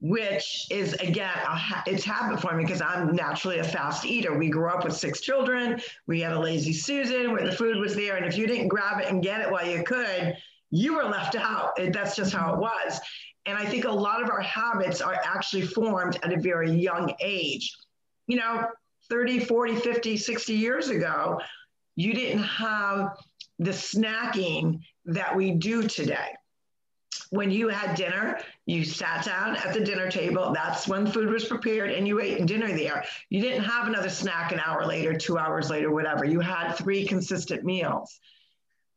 which 0.00 0.66
is 0.70 0.92
again, 0.94 1.30
ha- 1.34 1.82
it's 1.86 2.04
habit 2.04 2.40
forming 2.40 2.66
because 2.66 2.82
I'm 2.82 3.14
naturally 3.16 3.58
a 3.58 3.64
fast 3.64 4.04
eater. 4.04 4.36
We 4.36 4.48
grew 4.48 4.68
up 4.68 4.84
with 4.84 4.94
six 4.94 5.20
children. 5.20 5.80
We 6.06 6.20
had 6.20 6.32
a 6.32 6.38
lazy 6.38 6.72
Susan 6.72 7.32
where 7.32 7.44
the 7.44 7.52
food 7.52 7.78
was 7.78 7.96
there. 7.96 8.16
And 8.16 8.26
if 8.26 8.36
you 8.36 8.46
didn't 8.46 8.68
grab 8.68 9.00
it 9.00 9.08
and 9.08 9.22
get 9.22 9.40
it 9.40 9.50
while 9.50 9.66
you 9.66 9.82
could, 9.82 10.36
you 10.70 10.94
were 10.94 11.04
left 11.04 11.34
out. 11.34 11.76
That's 11.76 12.14
just 12.14 12.32
how 12.32 12.54
it 12.54 12.60
was. 12.60 13.00
And 13.46 13.56
I 13.56 13.64
think 13.64 13.84
a 13.84 13.90
lot 13.90 14.22
of 14.22 14.30
our 14.30 14.40
habits 14.40 15.00
are 15.00 15.14
actually 15.24 15.62
formed 15.62 16.18
at 16.22 16.32
a 16.32 16.40
very 16.40 16.70
young 16.70 17.14
age. 17.20 17.76
You 18.26 18.36
know, 18.36 18.66
30, 19.08 19.40
40, 19.40 19.76
50, 19.76 20.16
60 20.16 20.52
years 20.52 20.88
ago, 20.88 21.40
you 21.94 22.12
didn't 22.12 22.42
have 22.42 23.16
the 23.58 23.70
snacking 23.70 24.80
that 25.06 25.34
we 25.34 25.52
do 25.52 25.82
today 25.84 26.34
when 27.30 27.50
you 27.50 27.68
had 27.68 27.96
dinner, 27.96 28.38
you 28.66 28.84
sat 28.84 29.24
down 29.24 29.56
at 29.56 29.72
the 29.72 29.80
dinner 29.80 30.10
table. 30.10 30.52
That's 30.52 30.86
when 30.86 31.06
food 31.06 31.30
was 31.30 31.44
prepared 31.44 31.90
and 31.90 32.06
you 32.06 32.20
ate 32.20 32.46
dinner 32.46 32.68
there. 32.68 33.04
You 33.30 33.40
didn't 33.40 33.64
have 33.64 33.88
another 33.88 34.08
snack 34.08 34.52
an 34.52 34.60
hour 34.64 34.86
later, 34.86 35.14
two 35.14 35.38
hours 35.38 35.70
later, 35.70 35.90
whatever. 35.90 36.24
You 36.24 36.40
had 36.40 36.72
three 36.72 37.06
consistent 37.06 37.64
meals. 37.64 38.18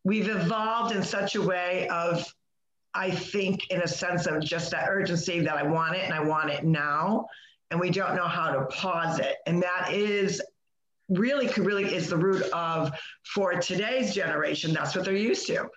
We've 0.03 0.29
evolved 0.29 0.95
in 0.95 1.03
such 1.03 1.35
a 1.35 1.41
way 1.41 1.87
of, 1.89 2.25
I 2.93 3.11
think, 3.11 3.69
in 3.69 3.81
a 3.81 3.87
sense 3.87 4.25
of 4.25 4.43
just 4.43 4.71
that 4.71 4.89
urgency 4.89 5.39
that 5.41 5.55
I 5.55 5.63
want 5.63 5.95
it 5.95 6.03
and 6.03 6.13
I 6.13 6.21
want 6.21 6.49
it 6.49 6.63
now. 6.63 7.25
And 7.71 7.79
we 7.79 7.89
don't 7.89 8.15
know 8.15 8.27
how 8.27 8.51
to 8.51 8.65
pause 8.65 9.19
it. 9.19 9.35
And 9.45 9.61
that 9.61 9.91
is 9.93 10.41
really, 11.07 11.47
really 11.57 11.93
is 11.93 12.09
the 12.09 12.17
root 12.17 12.43
of 12.51 12.91
for 13.23 13.53
today's 13.55 14.13
generation. 14.13 14.73
That's 14.73 14.95
what 14.95 15.05
they're 15.05 15.15
used 15.15 15.45
to 15.47 15.69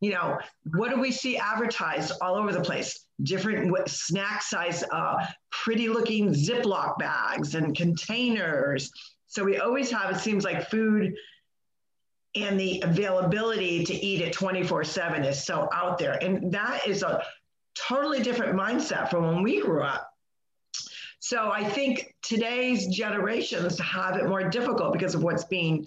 you 0.00 0.12
know, 0.12 0.38
what 0.74 0.90
do 0.90 1.00
we 1.00 1.10
see 1.10 1.38
advertised 1.38 2.12
all 2.20 2.34
over 2.34 2.52
the 2.52 2.60
place? 2.60 3.06
Different 3.22 3.88
snack 3.88 4.42
size, 4.42 4.84
uh, 4.92 5.26
pretty 5.50 5.88
looking 5.88 6.30
Ziploc 6.30 6.98
bags 6.98 7.54
and 7.54 7.74
containers. 7.74 8.90
So 9.26 9.42
we 9.42 9.58
always 9.58 9.90
have, 9.90 10.14
it 10.14 10.20
seems 10.20 10.44
like 10.44 10.68
food 10.68 11.14
and 12.42 12.58
the 12.58 12.82
availability 12.84 13.84
to 13.84 13.94
eat 13.94 14.20
it 14.20 14.32
24 14.32 14.84
7 14.84 15.24
is 15.24 15.44
so 15.44 15.68
out 15.72 15.98
there. 15.98 16.22
And 16.22 16.52
that 16.52 16.86
is 16.86 17.02
a 17.02 17.22
totally 17.74 18.22
different 18.22 18.58
mindset 18.58 19.10
from 19.10 19.26
when 19.26 19.42
we 19.42 19.60
grew 19.60 19.82
up. 19.82 20.10
So 21.20 21.50
I 21.50 21.64
think 21.64 22.14
today's 22.22 22.86
generations 22.86 23.78
have 23.80 24.16
it 24.16 24.28
more 24.28 24.48
difficult 24.48 24.92
because 24.92 25.14
of 25.14 25.22
what's 25.22 25.44
being 25.44 25.86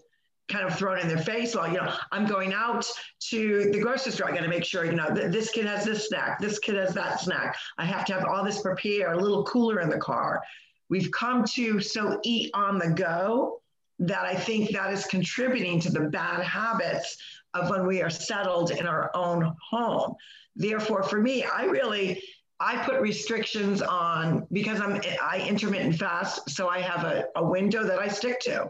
kind 0.50 0.66
of 0.66 0.78
thrown 0.78 1.00
in 1.00 1.08
their 1.08 1.20
face. 1.20 1.56
Well, 1.56 1.68
you 1.68 1.78
know, 1.78 1.94
I'm 2.12 2.26
going 2.26 2.54
out 2.54 2.86
to 3.30 3.72
the 3.72 3.80
grocery 3.80 4.12
store. 4.12 4.30
I 4.30 4.36
got 4.36 4.42
to 4.42 4.50
make 4.50 4.66
sure, 4.66 4.84
you 4.84 4.94
know, 4.94 5.14
th- 5.14 5.32
this 5.32 5.52
kid 5.52 5.66
has 5.66 5.86
this 5.86 6.08
snack, 6.08 6.40
this 6.40 6.60
kid 6.60 6.76
has 6.76 6.94
that 6.96 7.22
snack. 7.22 7.56
I 7.78 7.86
have 7.86 8.04
to 8.06 8.14
have 8.14 8.26
all 8.26 8.44
this 8.44 8.62
prepared, 8.62 9.16
a 9.16 9.22
little 9.22 9.44
cooler 9.44 9.80
in 9.80 9.90
the 9.90 10.00
car. 10.00 10.42
We've 10.90 11.12
come 11.12 11.46
to 11.54 11.80
so 11.80 12.20
eat 12.24 12.50
on 12.56 12.80
the 12.80 12.90
go 12.90 13.62
that 14.00 14.26
I 14.26 14.36
think 14.36 14.72
that 14.72 14.94
is 14.94 15.06
contributing 15.06 15.80
to 15.82 15.92
the 15.92 16.02
bad 16.10 16.44
habits 16.44 17.18
of 17.54 17.70
when 17.70 17.86
we 17.86 18.02
are 18.02 18.10
settled 18.10 18.72
in 18.72 18.88
our 18.88 19.12
own 19.16 19.54
home. 19.70 20.16
Therefore, 20.56 21.04
for 21.04 21.22
me, 21.22 21.44
I 21.44 21.66
really 21.66 22.22
I 22.60 22.78
put 22.84 23.00
restrictions 23.00 23.82
on 23.82 24.46
because 24.52 24.82
I'm 24.82 25.02
I 25.22 25.46
intermittent 25.48 25.96
fast, 25.96 26.50
so 26.50 26.68
I 26.68 26.80
have 26.80 27.06
a, 27.06 27.26
a 27.36 27.46
window 27.46 27.84
that 27.84 28.00
I 28.00 28.08
stick 28.08 28.40
to. 28.42 28.70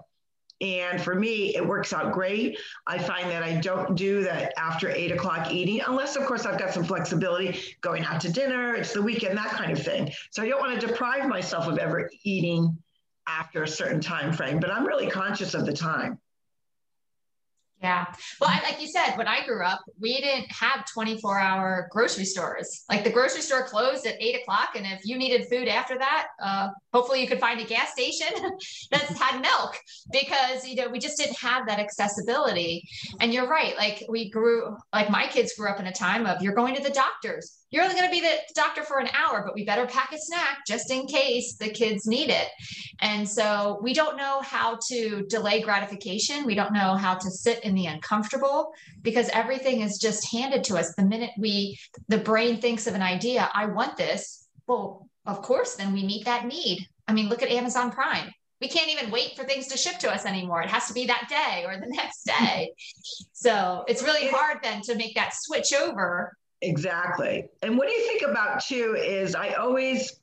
And 0.62 1.02
for 1.02 1.16
me, 1.16 1.56
it 1.56 1.66
works 1.66 1.94
out 1.94 2.12
great. 2.12 2.60
I 2.86 2.98
find 2.98 3.30
that 3.30 3.44
I 3.44 3.56
don't 3.62 3.96
do 3.96 4.24
that 4.24 4.54
after 4.58 4.90
eight 4.90 5.12
o'clock 5.12 5.54
eating, 5.54 5.82
unless, 5.88 6.18
of 6.18 6.26
course, 6.26 6.46
I've 6.46 6.60
got 6.60 6.74
some 6.74 6.84
flexibility 6.84 7.58
going 7.80 8.04
out 8.04 8.20
to 8.22 8.32
dinner, 8.32 8.76
it's 8.76 8.92
the 8.92 9.02
weekend, 9.02 9.38
that 9.38 9.52
kind 9.52 9.72
of 9.72 9.82
thing. 9.82 10.12
So 10.32 10.44
I 10.44 10.50
don't 10.50 10.60
want 10.60 10.80
to 10.80 10.86
deprive 10.86 11.30
myself 11.30 11.68
of 11.68 11.78
ever 11.78 12.10
eating 12.24 12.78
after 13.38 13.64
a 13.64 13.68
certain 13.68 14.02
time 14.02 14.34
frame, 14.34 14.60
but 14.60 14.72
I'm 14.72 14.86
really 14.86 15.10
conscious 15.10 15.54
of 15.54 15.66
the 15.66 15.74
time. 15.74 16.20
Yeah. 17.82 18.08
Well, 18.42 18.50
I, 18.50 18.62
like 18.64 18.82
you 18.82 18.88
said, 18.88 19.16
when 19.16 19.28
I 19.28 19.46
grew 19.46 19.64
up, 19.64 19.80
we 19.98 20.20
didn't 20.20 20.52
have 20.52 20.86
24 20.92 21.40
hour 21.40 21.88
grocery 21.92 22.26
stores. 22.26 22.84
Like 22.90 23.06
the 23.06 23.10
grocery 23.10 23.42
store 23.42 23.64
closed 23.64 24.06
at 24.06 24.22
eight 24.22 24.42
o'clock. 24.42 24.72
And 24.76 24.86
if 24.86 25.06
you 25.06 25.18
needed 25.18 25.48
food 25.50 25.70
after 25.70 25.98
that, 25.98 26.28
uh, 26.44 26.68
hopefully 26.92 27.22
you 27.22 27.28
could 27.28 27.40
find 27.40 27.62
a 27.62 27.64
gas 27.64 27.94
station 27.94 28.28
that 28.92 29.04
had 29.18 29.40
milk 29.42 29.78
because, 30.12 30.68
you 30.68 30.76
know, 30.76 30.90
we 30.90 31.00
just 31.00 31.18
didn't 31.18 31.38
have 31.38 31.68
that 31.68 31.80
accessibility. 31.80 32.84
And 33.22 33.34
you're 33.34 33.48
right. 33.48 33.78
Like 33.78 34.04
we 34.10 34.30
grew, 34.30 34.76
like 34.92 35.10
my 35.10 35.28
kids 35.28 35.54
grew 35.58 35.70
up 35.70 35.80
in 35.80 35.88
a 35.88 35.94
time 35.94 36.26
of 36.26 36.42
you're 36.42 36.56
going 36.56 36.76
to 36.76 36.84
the 36.84 36.90
doctors 36.90 37.59
you're 37.72 37.84
only 37.84 37.96
going 37.96 38.08
to 38.08 38.12
be 38.12 38.22
the 38.22 38.36
doctor 38.56 38.84
for 38.84 39.00
an 39.00 39.10
hour, 39.14 39.44
but 39.46 39.54
we 39.54 39.64
better 39.64 39.86
pack 39.86 40.12
a 40.12 40.18
snack 40.18 40.60
just 40.66 40.92
in 40.92 41.06
case 41.06 41.56
the 41.56 41.70
kids 41.70 42.08
need 42.08 42.30
it. 42.30 42.48
And 43.00 43.28
so 43.28 43.80
we 43.82 43.94
don't 43.94 44.18
know 44.18 44.42
how 44.42 44.80
to 44.88 45.26
delay 45.28 45.62
gratification. 45.62 46.46
We 46.46 46.56
don't 46.56 46.74
know 46.74 46.96
how 46.96 47.16
to 47.16 47.30
sit 47.30 47.64
in 47.64 47.76
the 47.76 47.86
uncomfortable 47.86 48.72
because 49.02 49.30
everything 49.30 49.82
is 49.82 50.00
just 50.00 50.32
handed 50.32 50.64
to 50.66 50.78
us. 50.78 50.96
The 50.96 51.06
minute 51.06 51.32
we, 51.38 51.80
the 52.08 52.18
brain 52.18 52.60
thinks 52.60 52.88
of 52.88 52.96
an 52.96 53.04
idea, 53.04 53.50
I 53.54 53.68
want 53.68 53.98
this. 53.98 54.48
Well, 54.68 55.08
of 55.26 55.42
course, 55.42 55.76
then 55.76 55.94
we 55.94 56.04
meet 56.04 56.26
that 56.26 56.48
need. 56.48 56.88
I 57.08 57.14
mean, 57.14 57.30
look 57.30 57.44
at 57.44 57.50
Amazon 57.50 57.92
Prime. 57.92 58.32
We 58.62 58.68
can't 58.68 58.90
even 58.90 59.12
wait 59.12 59.38
for 59.38 59.46
things 59.46 59.68
to 59.68 59.78
ship 59.78 60.00
to 60.00 60.12
us 60.12 60.26
anymore. 60.26 60.62
It 60.62 60.70
has 60.70 60.88
to 60.88 60.94
be 60.94 61.06
that 61.06 61.28
day 61.30 61.66
or 61.66 61.80
the 61.80 61.88
next 61.96 62.24
day. 62.24 62.74
So 63.32 63.86
it's 63.88 64.04
really 64.04 64.28
hard 64.28 64.58
then 64.64 64.82
to 64.82 64.96
make 64.96 65.16
that 65.16 65.34
switch 65.34 65.72
over 65.74 66.34
Exactly. 66.62 67.50
And 67.62 67.78
what 67.78 67.88
do 67.88 67.94
you 67.94 68.06
think 68.08 68.24
about 68.24 68.64
too 68.64 68.96
is 68.98 69.34
I 69.34 69.54
always, 69.54 70.20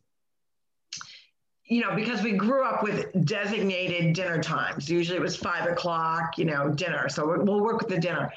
you 1.64 1.81
know, 1.81 1.95
because 1.95 2.23
we 2.23 2.33
grew 2.33 2.64
up 2.64 2.83
with 2.83 3.07
designated 3.25 4.12
dinner 4.12 4.43
times. 4.43 4.88
Usually 4.90 5.16
it 5.16 5.23
was 5.23 5.37
five 5.37 5.66
o'clock, 5.71 6.37
you 6.37 6.45
know, 6.45 6.71
dinner. 6.71 7.09
So 7.09 7.26
we'll 7.43 7.62
work 7.62 7.81
with 7.81 7.88
the 7.88 7.99
dinner. 7.99 8.31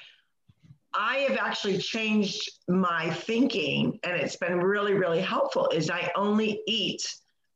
I 0.94 1.18
have 1.18 1.38
actually 1.38 1.78
changed 1.78 2.50
my 2.68 3.10
thinking 3.10 4.00
and 4.04 4.14
it's 4.16 4.38
been 4.38 4.60
really, 4.60 4.94
really 4.94 5.22
helpful 5.22 5.68
is 5.68 5.90
I 5.90 6.10
only 6.16 6.62
eat 6.68 7.04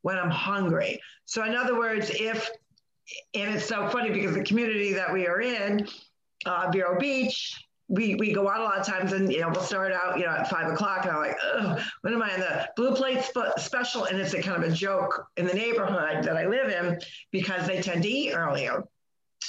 when 0.02 0.20
I'm 0.20 0.30
hungry. 0.30 1.00
So 1.26 1.44
in 1.44 1.56
other 1.56 1.78
words, 1.78 2.12
if, 2.12 2.50
and 3.34 3.56
it's 3.56 3.66
so 3.66 3.90
funny 3.90 4.12
because 4.12 4.36
the 4.36 4.44
community 4.44 4.94
that 4.94 5.12
we 5.12 5.26
are 5.26 5.42
in, 5.42 5.88
uh, 6.46 6.70
Vero 6.72 7.00
Beach, 7.00 7.66
we, 7.90 8.16
we 8.16 8.32
go 8.32 8.50
out 8.50 8.62
a 8.62 8.64
lot 8.64 8.80
of 8.80 8.86
times 8.86 9.12
and 9.14 9.32
you 9.32 9.42
know 9.42 9.50
we'll 9.50 9.62
start 9.62 9.92
out 9.92 10.18
you 10.18 10.26
know 10.26 10.32
at 10.32 10.50
five 10.50 10.72
o'clock 10.72 11.06
and 11.06 11.12
I'm 11.12 11.20
like 11.20 11.38
oh 11.44 11.84
when 12.02 12.14
am 12.14 12.24
I 12.24 12.34
in 12.34 12.40
the 12.40 12.70
blue 12.76 12.96
plate 12.96 13.22
sp- 13.26 13.58
special? 13.58 14.06
And 14.06 14.20
it's 14.20 14.34
a 14.34 14.42
kind 14.42 14.64
of 14.64 14.70
a 14.70 14.74
joke 14.74 15.28
in 15.38 15.46
the 15.46 15.54
neighborhood 15.54 16.24
that 16.24 16.38
I 16.38 16.48
live 16.48 16.70
in 16.70 17.00
because 17.32 17.68
they 17.68 17.82
tend 17.82 18.04
to 18.04 18.10
eat 18.10 18.34
earlier. 18.34 18.84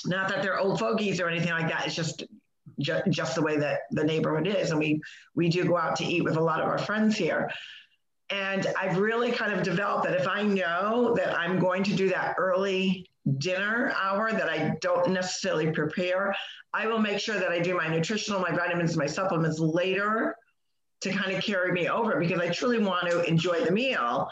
Not 0.06 0.28
that 0.28 0.42
they're 0.42 0.58
old 0.58 0.78
fogies 0.78 1.20
or 1.20 1.28
anything 1.28 1.52
like 1.52 1.68
that. 1.68 1.86
It's 1.86 1.94
just 1.94 2.24
ju- 2.80 3.02
just 3.08 3.34
the 3.34 3.42
way 3.42 3.56
that 3.58 3.80
the 3.90 4.04
neighborhood 4.04 4.46
is. 4.46 4.70
And 4.70 4.78
we 4.78 5.00
we 5.34 5.48
do 5.48 5.64
go 5.64 5.76
out 5.76 5.96
to 5.96 6.04
eat 6.04 6.24
with 6.24 6.36
a 6.36 6.40
lot 6.40 6.60
of 6.60 6.68
our 6.68 6.78
friends 6.78 7.16
here. 7.16 7.50
And 8.30 8.66
I've 8.78 8.98
really 8.98 9.30
kind 9.30 9.52
of 9.52 9.62
developed 9.62 10.04
that 10.04 10.18
if 10.18 10.26
I 10.26 10.42
know 10.42 11.14
that 11.14 11.38
I'm 11.38 11.58
going 11.58 11.84
to 11.84 11.94
do 11.94 12.08
that 12.08 12.34
early 12.38 13.06
dinner 13.38 13.94
hour 14.00 14.32
that 14.32 14.48
I 14.48 14.76
don't 14.80 15.10
necessarily 15.10 15.70
prepare, 15.70 16.34
I 16.72 16.86
will 16.86 16.98
make 16.98 17.18
sure 17.18 17.38
that 17.38 17.50
I 17.50 17.60
do 17.60 17.74
my 17.74 17.88
nutritional, 17.88 18.40
my 18.40 18.50
vitamins, 18.50 18.96
my 18.96 19.06
supplements 19.06 19.58
later 19.58 20.36
to 21.00 21.10
kind 21.10 21.34
of 21.36 21.42
carry 21.42 21.72
me 21.72 21.88
over 21.88 22.18
because 22.18 22.40
I 22.40 22.48
truly 22.48 22.78
want 22.78 23.10
to 23.10 23.22
enjoy 23.22 23.64
the 23.64 23.70
meal, 23.70 24.28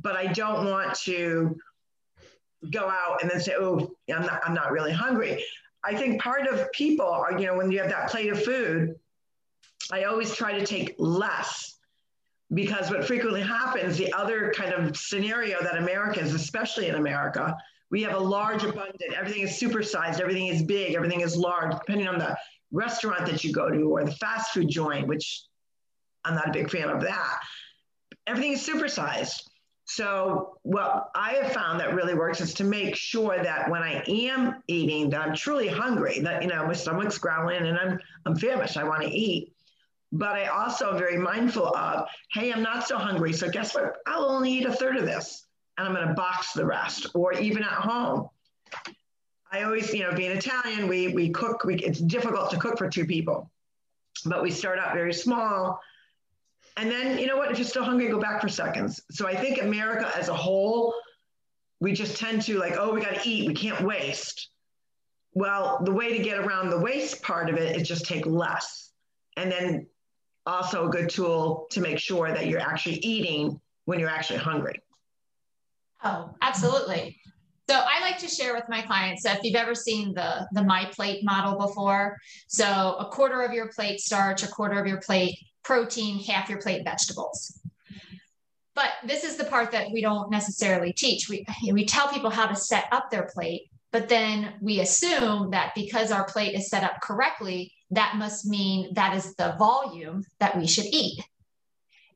but 0.00 0.16
I 0.16 0.26
don't 0.26 0.70
want 0.70 0.94
to 1.00 1.56
go 2.70 2.88
out 2.88 3.22
and 3.22 3.30
then 3.30 3.40
say, 3.40 3.54
oh, 3.58 3.90
I'm 4.12 4.22
not, 4.22 4.40
I'm 4.44 4.54
not 4.54 4.72
really 4.72 4.92
hungry. 4.92 5.44
I 5.84 5.94
think 5.96 6.22
part 6.22 6.46
of 6.46 6.70
people 6.72 7.06
are, 7.06 7.38
you 7.38 7.46
know, 7.46 7.56
when 7.56 7.70
you 7.70 7.80
have 7.80 7.90
that 7.90 8.08
plate 8.08 8.30
of 8.30 8.42
food, 8.42 8.94
I 9.90 10.04
always 10.04 10.34
try 10.34 10.56
to 10.56 10.64
take 10.64 10.94
less 10.98 11.76
because 12.54 12.90
what 12.90 13.04
frequently 13.04 13.42
happens, 13.42 13.96
the 13.96 14.12
other 14.12 14.52
kind 14.56 14.72
of 14.72 14.96
scenario 14.96 15.62
that 15.62 15.76
Americans, 15.76 16.34
especially 16.34 16.88
in 16.88 16.94
America, 16.94 17.56
we 17.92 18.02
have 18.02 18.14
a 18.14 18.18
large 18.18 18.64
abundant, 18.64 19.12
everything 19.14 19.42
is 19.42 19.50
supersized, 19.50 20.18
everything 20.18 20.46
is 20.46 20.62
big, 20.62 20.94
everything 20.94 21.20
is 21.20 21.36
large, 21.36 21.72
depending 21.78 22.08
on 22.08 22.18
the 22.18 22.34
restaurant 22.72 23.26
that 23.26 23.44
you 23.44 23.52
go 23.52 23.68
to 23.68 23.82
or 23.82 24.02
the 24.02 24.12
fast 24.12 24.52
food 24.52 24.68
joint, 24.68 25.06
which 25.06 25.44
I'm 26.24 26.34
not 26.34 26.48
a 26.48 26.52
big 26.52 26.70
fan 26.70 26.88
of 26.88 27.02
that. 27.02 27.38
Everything 28.26 28.52
is 28.52 28.66
supersized. 28.66 29.42
So 29.84 30.56
what 30.62 31.10
I 31.14 31.34
have 31.34 31.52
found 31.52 31.80
that 31.80 31.94
really 31.94 32.14
works 32.14 32.40
is 32.40 32.54
to 32.54 32.64
make 32.64 32.96
sure 32.96 33.42
that 33.42 33.68
when 33.68 33.82
I 33.82 34.02
am 34.08 34.62
eating, 34.68 35.10
that 35.10 35.20
I'm 35.20 35.36
truly 35.36 35.68
hungry, 35.68 36.20
that 36.20 36.40
you 36.40 36.48
know 36.48 36.66
my 36.66 36.72
stomach's 36.72 37.18
growling 37.18 37.66
and 37.66 37.76
I'm 37.76 37.98
I'm 38.24 38.36
famished. 38.36 38.78
I 38.78 38.84
want 38.84 39.02
to 39.02 39.10
eat. 39.10 39.52
But 40.12 40.36
I 40.36 40.46
also 40.46 40.92
am 40.92 40.98
very 40.98 41.18
mindful 41.18 41.76
of, 41.76 42.06
hey, 42.32 42.52
I'm 42.52 42.62
not 42.62 42.86
so 42.86 42.96
hungry. 42.96 43.32
So 43.32 43.50
guess 43.50 43.74
what? 43.74 43.96
I'll 44.06 44.30
only 44.30 44.52
eat 44.52 44.66
a 44.66 44.72
third 44.72 44.96
of 44.96 45.04
this 45.04 45.46
and 45.78 45.88
I'm 45.88 45.94
going 45.94 46.08
to 46.08 46.14
box 46.14 46.52
the 46.52 46.66
rest, 46.66 47.06
or 47.14 47.32
even 47.34 47.62
at 47.62 47.70
home. 47.70 48.28
I 49.50 49.62
always, 49.62 49.92
you 49.92 50.00
know, 50.00 50.14
being 50.14 50.30
Italian, 50.30 50.88
we 50.88 51.08
we 51.08 51.30
cook. 51.30 51.64
We, 51.64 51.76
it's 51.76 52.00
difficult 52.00 52.50
to 52.50 52.56
cook 52.56 52.78
for 52.78 52.88
two 52.88 53.04
people, 53.04 53.50
but 54.24 54.42
we 54.42 54.50
start 54.50 54.78
out 54.78 54.94
very 54.94 55.12
small, 55.12 55.80
And 56.76 56.90
then, 56.90 57.18
you 57.18 57.26
know 57.26 57.36
what? 57.36 57.50
If 57.50 57.58
you're 57.58 57.66
still 57.66 57.84
hungry, 57.84 58.08
go 58.08 58.20
back 58.20 58.40
for 58.40 58.48
seconds. 58.48 59.02
So 59.10 59.26
I 59.26 59.36
think 59.36 59.60
America 59.60 60.10
as 60.16 60.28
a 60.28 60.34
whole, 60.34 60.94
we 61.80 61.92
just 61.92 62.16
tend 62.16 62.42
to 62.42 62.58
like, 62.58 62.74
oh, 62.78 62.94
we 62.94 63.00
got 63.00 63.22
to 63.22 63.28
eat, 63.28 63.46
we 63.46 63.54
can't 63.54 63.80
waste. 63.82 64.48
Well, 65.34 65.80
the 65.84 65.92
way 65.92 66.16
to 66.16 66.22
get 66.22 66.38
around 66.38 66.70
the 66.70 66.78
waste 66.78 67.22
part 67.22 67.50
of 67.50 67.56
it 67.56 67.76
is 67.76 67.86
just 67.86 68.06
take 68.06 68.26
less. 68.26 68.90
And 69.36 69.50
then 69.50 69.86
also 70.46 70.88
a 70.88 70.90
good 70.90 71.10
tool 71.10 71.66
to 71.70 71.80
make 71.80 71.98
sure 71.98 72.28
that 72.28 72.46
you're 72.46 72.60
actually 72.60 72.96
eating 72.96 73.60
when 73.84 73.98
you're 74.00 74.08
actually 74.08 74.38
hungry. 74.38 74.80
Oh, 76.04 76.34
absolutely. 76.40 77.18
So 77.68 77.76
I 77.76 78.00
like 78.00 78.18
to 78.18 78.28
share 78.28 78.54
with 78.54 78.64
my 78.68 78.82
clients. 78.82 79.22
So 79.22 79.30
if 79.30 79.38
you've 79.42 79.56
ever 79.56 79.74
seen 79.74 80.12
the 80.14 80.46
the 80.52 80.64
my 80.64 80.86
plate 80.92 81.24
model 81.24 81.58
before, 81.58 82.18
so 82.48 82.96
a 82.98 83.06
quarter 83.06 83.42
of 83.42 83.52
your 83.52 83.68
plate 83.68 84.00
starch, 84.00 84.42
a 84.42 84.48
quarter 84.48 84.80
of 84.80 84.86
your 84.86 85.00
plate 85.00 85.38
protein, 85.62 86.18
half 86.18 86.48
your 86.48 86.60
plate 86.60 86.82
vegetables. 86.84 87.60
But 88.74 88.90
this 89.06 89.22
is 89.22 89.36
the 89.36 89.44
part 89.44 89.70
that 89.72 89.90
we 89.92 90.00
don't 90.00 90.30
necessarily 90.30 90.92
teach. 90.92 91.28
We 91.28 91.46
we 91.70 91.86
tell 91.86 92.08
people 92.08 92.30
how 92.30 92.46
to 92.46 92.56
set 92.56 92.86
up 92.90 93.10
their 93.10 93.28
plate, 93.32 93.70
but 93.92 94.08
then 94.08 94.54
we 94.60 94.80
assume 94.80 95.50
that 95.50 95.72
because 95.74 96.10
our 96.10 96.24
plate 96.24 96.54
is 96.54 96.68
set 96.68 96.82
up 96.82 97.00
correctly, 97.00 97.72
that 97.90 98.16
must 98.16 98.46
mean 98.46 98.92
that 98.94 99.14
is 99.14 99.34
the 99.36 99.54
volume 99.58 100.24
that 100.40 100.58
we 100.58 100.66
should 100.66 100.86
eat. 100.86 101.22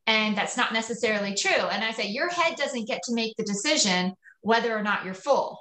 And 0.06 0.36
that's 0.36 0.56
not 0.56 0.72
necessarily 0.72 1.34
true. 1.34 1.50
And 1.50 1.82
I 1.82 1.90
say, 1.90 2.06
your 2.06 2.28
head 2.28 2.56
doesn't 2.56 2.86
get 2.86 3.02
to 3.04 3.14
make 3.14 3.36
the 3.36 3.44
decision 3.44 4.14
whether 4.40 4.76
or 4.76 4.82
not 4.82 5.04
you're 5.04 5.14
full. 5.14 5.58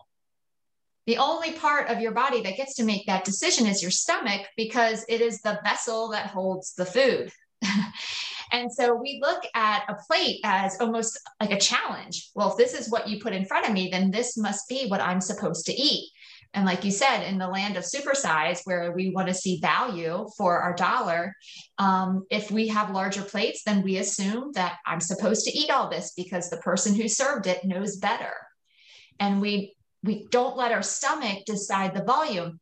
The 1.08 1.18
only 1.18 1.54
part 1.54 1.90
of 1.90 2.00
your 2.00 2.12
body 2.12 2.42
that 2.42 2.58
gets 2.58 2.75
to 2.75 2.84
make 2.84 3.06
that 3.06 3.25
decision 3.25 3.68
is 3.68 3.82
your 3.82 3.92
stomach 3.92 4.42
because 4.58 5.06
it 5.08 5.22
is 5.22 5.42
the 5.42 5.60
vessel 5.64 6.10
that 6.10 6.28
holds 6.28 6.74
the 6.74 6.86
food. 6.86 7.32
and 8.52 8.72
so 8.72 8.96
we 8.96 9.20
look 9.22 9.44
at 9.54 9.86
a 9.88 9.96
plate 10.08 10.40
as 10.44 10.78
almost 10.80 11.20
like 11.40 11.52
a 11.52 11.60
challenge. 11.60 12.30
Well, 12.34 12.52
if 12.52 12.58
this 12.58 12.74
is 12.74 12.92
what 12.92 13.08
you 13.08 13.20
put 13.20 13.34
in 13.34 13.46
front 13.46 13.68
of 13.68 13.74
me, 13.74 13.90
then 13.92 14.10
this 14.10 14.36
must 14.38 14.68
be 14.68 14.88
what 14.88 15.02
I'm 15.02 15.22
supposed 15.22 15.66
to 15.68 15.74
eat. 15.74 16.12
And 16.55 16.65
like 16.65 16.85
you 16.85 16.91
said, 16.91 17.24
in 17.24 17.38
the 17.38 17.50
land 17.50 17.75
of 17.75 17.83
supersize, 17.83 18.62
where 18.63 18.93
we 18.93 19.09
want 19.09 19.27
to 19.27 19.33
see 19.33 19.59
value 19.59 20.25
for 20.38 20.57
our 20.57 20.74
dollar, 20.74 21.35
um, 21.77 22.25
if 22.31 22.50
we 22.50 22.69
have 22.69 22.91
larger 22.91 23.24
plates, 23.24 23.63
then 23.65 23.83
we 23.83 23.97
assume 23.97 24.53
that 24.53 24.77
I'm 24.85 25.01
supposed 25.01 25.43
to 25.45 25.51
eat 25.51 25.69
all 25.69 25.89
this 25.89 26.13
because 26.15 26.50
the 26.50 26.57
person 26.57 26.95
who 26.95 27.09
served 27.09 27.45
it 27.45 27.65
knows 27.65 27.97
better. 27.97 28.33
And 29.19 29.41
we 29.41 29.75
we 30.01 30.27
don't 30.29 30.55
let 30.55 30.71
our 30.71 30.83
stomach 30.83 31.43
decide 31.45 31.93
the 31.93 32.03
volume. 32.03 32.59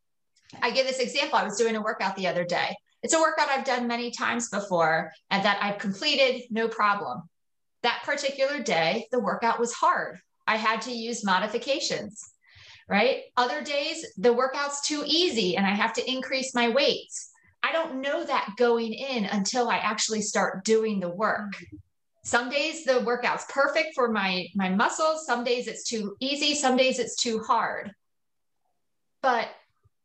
I 0.61 0.71
give 0.71 0.87
this 0.87 0.99
example. 0.99 1.37
I 1.37 1.43
was 1.43 1.57
doing 1.57 1.75
a 1.75 1.81
workout 1.81 2.15
the 2.15 2.27
other 2.27 2.45
day. 2.45 2.75
It's 3.03 3.13
a 3.13 3.19
workout 3.19 3.49
I've 3.49 3.65
done 3.65 3.85
many 3.85 4.11
times 4.11 4.49
before 4.49 5.11
and 5.29 5.43
that 5.43 5.59
I've 5.61 5.77
completed 5.77 6.43
no 6.49 6.67
problem. 6.67 7.23
That 7.83 8.01
particular 8.05 8.63
day, 8.63 9.07
the 9.11 9.19
workout 9.19 9.59
was 9.59 9.73
hard. 9.73 10.19
I 10.47 10.55
had 10.55 10.81
to 10.83 10.91
use 10.91 11.25
modifications 11.25 12.32
right? 12.87 13.21
Other 13.37 13.61
days, 13.61 14.05
the 14.17 14.33
workout's 14.33 14.85
too 14.87 15.03
easy 15.05 15.57
and 15.57 15.65
I 15.65 15.71
have 15.71 15.93
to 15.93 16.11
increase 16.11 16.53
my 16.53 16.69
weights. 16.69 17.31
I 17.63 17.71
don't 17.71 18.01
know 18.01 18.23
that 18.25 18.53
going 18.57 18.93
in 18.93 19.25
until 19.25 19.69
I 19.69 19.77
actually 19.77 20.21
start 20.21 20.65
doing 20.65 20.99
the 20.99 21.09
work. 21.09 21.55
Mm-hmm. 21.55 21.77
Some 22.25 22.49
days 22.49 22.85
the 22.85 23.01
workout's 23.01 23.45
perfect 23.49 23.95
for 23.95 24.09
my 24.09 24.47
my 24.55 24.69
muscles, 24.69 25.25
some 25.25 25.43
days 25.43 25.67
it's 25.67 25.83
too 25.83 26.15
easy, 26.21 26.55
some 26.55 26.77
days 26.77 26.99
it's 26.99 27.21
too 27.21 27.39
hard. 27.39 27.91
But 29.21 29.49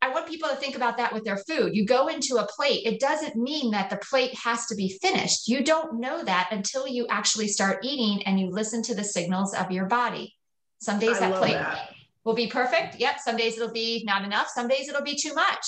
I 0.01 0.09
want 0.09 0.27
people 0.27 0.49
to 0.49 0.55
think 0.55 0.75
about 0.75 0.97
that 0.97 1.13
with 1.13 1.25
their 1.25 1.37
food. 1.37 1.75
You 1.75 1.85
go 1.85 2.07
into 2.07 2.37
a 2.37 2.47
plate, 2.47 2.85
it 2.85 2.99
doesn't 2.99 3.35
mean 3.35 3.71
that 3.71 3.89
the 3.89 3.97
plate 3.97 4.33
has 4.35 4.65
to 4.67 4.75
be 4.75 4.97
finished. 5.01 5.47
You 5.47 5.63
don't 5.63 5.99
know 5.99 6.23
that 6.23 6.49
until 6.51 6.87
you 6.87 7.07
actually 7.09 7.49
start 7.49 7.83
eating 7.83 8.25
and 8.25 8.39
you 8.39 8.49
listen 8.49 8.81
to 8.83 8.95
the 8.95 9.03
signals 9.03 9.53
of 9.53 9.71
your 9.71 9.85
body. 9.85 10.35
Some 10.81 10.99
days 10.99 11.17
I 11.17 11.29
that 11.29 11.39
plate 11.39 11.53
that 11.53 11.89
will 12.29 12.35
be 12.35 12.45
perfect. 12.45 12.99
Yep. 12.99 13.19
Some 13.19 13.37
days 13.37 13.57
it'll 13.57 13.73
be 13.73 14.03
not 14.05 14.23
enough. 14.23 14.49
Some 14.49 14.67
days 14.67 14.87
it'll 14.87 15.01
be 15.01 15.15
too 15.15 15.33
much. 15.33 15.65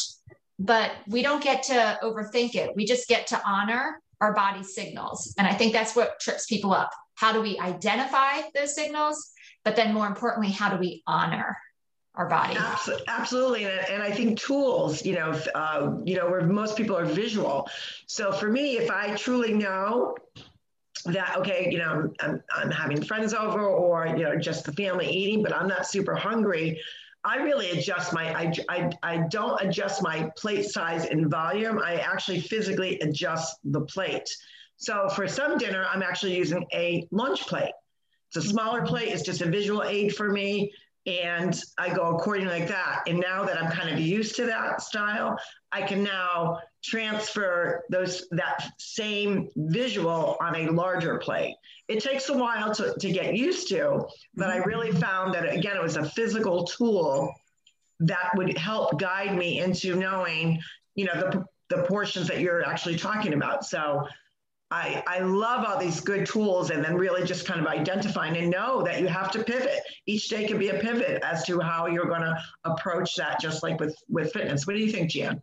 But 0.60 0.91
we 1.08 1.24
don't 1.24 1.43
get 1.43 1.63
to 1.63 1.97
overthink 2.04 2.54
it. 2.54 2.76
We 2.76 2.86
just 2.86 3.08
get 3.08 3.26
to 3.28 3.41
honor 3.43 4.00
our 4.21 4.32
body 4.34 4.62
signals. 4.62 5.34
And 5.39 5.47
I 5.47 5.56
think 5.56 5.74
that's 5.74 5.95
what 5.95 6.19
trips 6.19 6.45
people 6.45 6.71
up. 6.71 6.91
How 7.15 7.34
do 7.34 7.41
we 7.41 7.58
identify 7.58 8.41
those 8.54 8.76
signals? 8.76 9.32
But 9.65 9.76
then 9.76 9.91
more 9.91 10.06
importantly, 10.06 10.52
how 10.52 10.69
do 10.69 10.78
we 10.78 11.02
honor 11.08 11.58
our 12.13 12.30
body? 12.30 12.56
Absolutely. 13.08 13.65
And 13.65 14.04
I 14.04 14.12
think 14.12 14.39
tools, 14.39 15.04
you 15.04 15.15
know, 15.15 15.41
uh, 15.56 15.95
you 16.06 16.15
know, 16.15 16.30
where 16.30 16.41
most 16.41 16.78
people 16.78 16.95
are 16.95 17.06
visual. 17.06 17.67
So 18.06 18.32
for 18.32 18.52
me, 18.52 18.78
if 18.78 18.91
I 18.91 19.15
truly 19.15 19.54
know 19.54 20.15
that 21.03 21.37
okay 21.37 21.67
you 21.71 21.77
know 21.77 22.11
I'm, 22.19 22.43
I'm 22.55 22.71
having 22.71 23.01
friends 23.03 23.33
over 23.33 23.65
or 23.65 24.07
you 24.07 24.23
know 24.23 24.37
just 24.37 24.65
the 24.65 24.73
family 24.73 25.09
eating 25.09 25.41
but 25.43 25.53
i'm 25.53 25.67
not 25.67 25.85
super 25.85 26.15
hungry. 26.15 26.79
I 27.23 27.37
really 27.37 27.69
adjust 27.69 28.13
my 28.13 28.33
I, 28.33 28.51
I, 28.67 28.89
I 29.03 29.27
don't 29.29 29.61
adjust 29.61 30.01
my 30.01 30.31
plate 30.35 30.65
size 30.65 31.05
and 31.05 31.29
volume. 31.29 31.77
I 31.77 31.97
actually 31.97 32.39
physically 32.39 32.99
adjust 33.01 33.57
the 33.63 33.81
plate. 33.81 34.27
So 34.77 35.07
for 35.09 35.27
some 35.27 35.57
dinner 35.59 35.85
i'm 35.91 36.01
actually 36.01 36.35
using 36.35 36.65
a 36.73 37.07
lunch 37.11 37.45
plate. 37.47 37.73
It's 38.29 38.45
a 38.45 38.49
smaller 38.49 38.85
plate. 38.85 39.09
It's 39.09 39.23
just 39.23 39.41
a 39.41 39.45
visual 39.45 39.83
aid 39.83 40.15
for 40.15 40.31
me 40.31 40.71
and 41.05 41.59
I 41.79 41.93
go 41.93 42.15
according 42.15 42.47
like 42.47 42.67
that. 42.67 43.03
And 43.07 43.19
now 43.19 43.43
that 43.43 43.61
I'm 43.61 43.71
kind 43.71 43.89
of 43.89 43.99
used 43.99 44.35
to 44.35 44.45
that 44.45 44.81
style, 44.81 45.37
I 45.71 45.81
can 45.81 46.03
now 46.03 46.59
transfer 46.83 47.83
those 47.89 48.27
that 48.31 48.71
same 48.77 49.49
visual 49.55 50.37
on 50.39 50.55
a 50.55 50.69
larger 50.69 51.17
plate. 51.17 51.55
It 51.87 52.03
takes 52.03 52.29
a 52.29 52.37
while 52.37 52.73
to, 52.75 52.93
to 52.99 53.11
get 53.11 53.35
used 53.35 53.67
to, 53.69 54.05
but 54.35 54.49
I 54.49 54.57
really 54.57 54.89
mm-hmm. 54.89 54.99
found 54.99 55.33
that 55.33 55.51
again, 55.51 55.75
it 55.75 55.81
was 55.81 55.97
a 55.97 56.05
physical 56.05 56.65
tool 56.65 57.33
that 57.99 58.31
would 58.35 58.57
help 58.57 58.99
guide 58.99 59.37
me 59.37 59.59
into 59.59 59.95
knowing, 59.95 60.59
you 60.95 61.05
know, 61.05 61.13
the 61.15 61.45
the 61.71 61.83
portions 61.83 62.27
that 62.27 62.41
you're 62.41 62.65
actually 62.65 62.97
talking 62.97 63.33
about. 63.33 63.65
So 63.65 64.05
I, 64.71 65.03
I 65.05 65.19
love 65.19 65.65
all 65.67 65.77
these 65.77 65.99
good 65.99 66.25
tools 66.25 66.71
and 66.71 66.84
then 66.84 66.95
really 66.95 67.25
just 67.25 67.45
kind 67.45 67.60
of 67.60 67.67
identifying 67.67 68.38
and 68.38 68.49
know 68.49 68.81
that 68.84 69.01
you 69.01 69.07
have 69.07 69.29
to 69.31 69.43
pivot. 69.43 69.81
Each 70.05 70.29
day 70.29 70.47
can 70.47 70.57
be 70.57 70.69
a 70.69 70.79
pivot 70.79 71.21
as 71.23 71.45
to 71.45 71.60
how 71.60 71.88
you're 71.88 72.07
going 72.07 72.21
to 72.21 72.41
approach 72.63 73.15
that, 73.17 73.41
just 73.41 73.63
like 73.63 73.79
with, 73.81 73.95
with 74.07 74.31
fitness. 74.31 74.65
What 74.65 74.77
do 74.77 74.79
you 74.79 74.91
think, 74.91 75.12
Jan? 75.12 75.41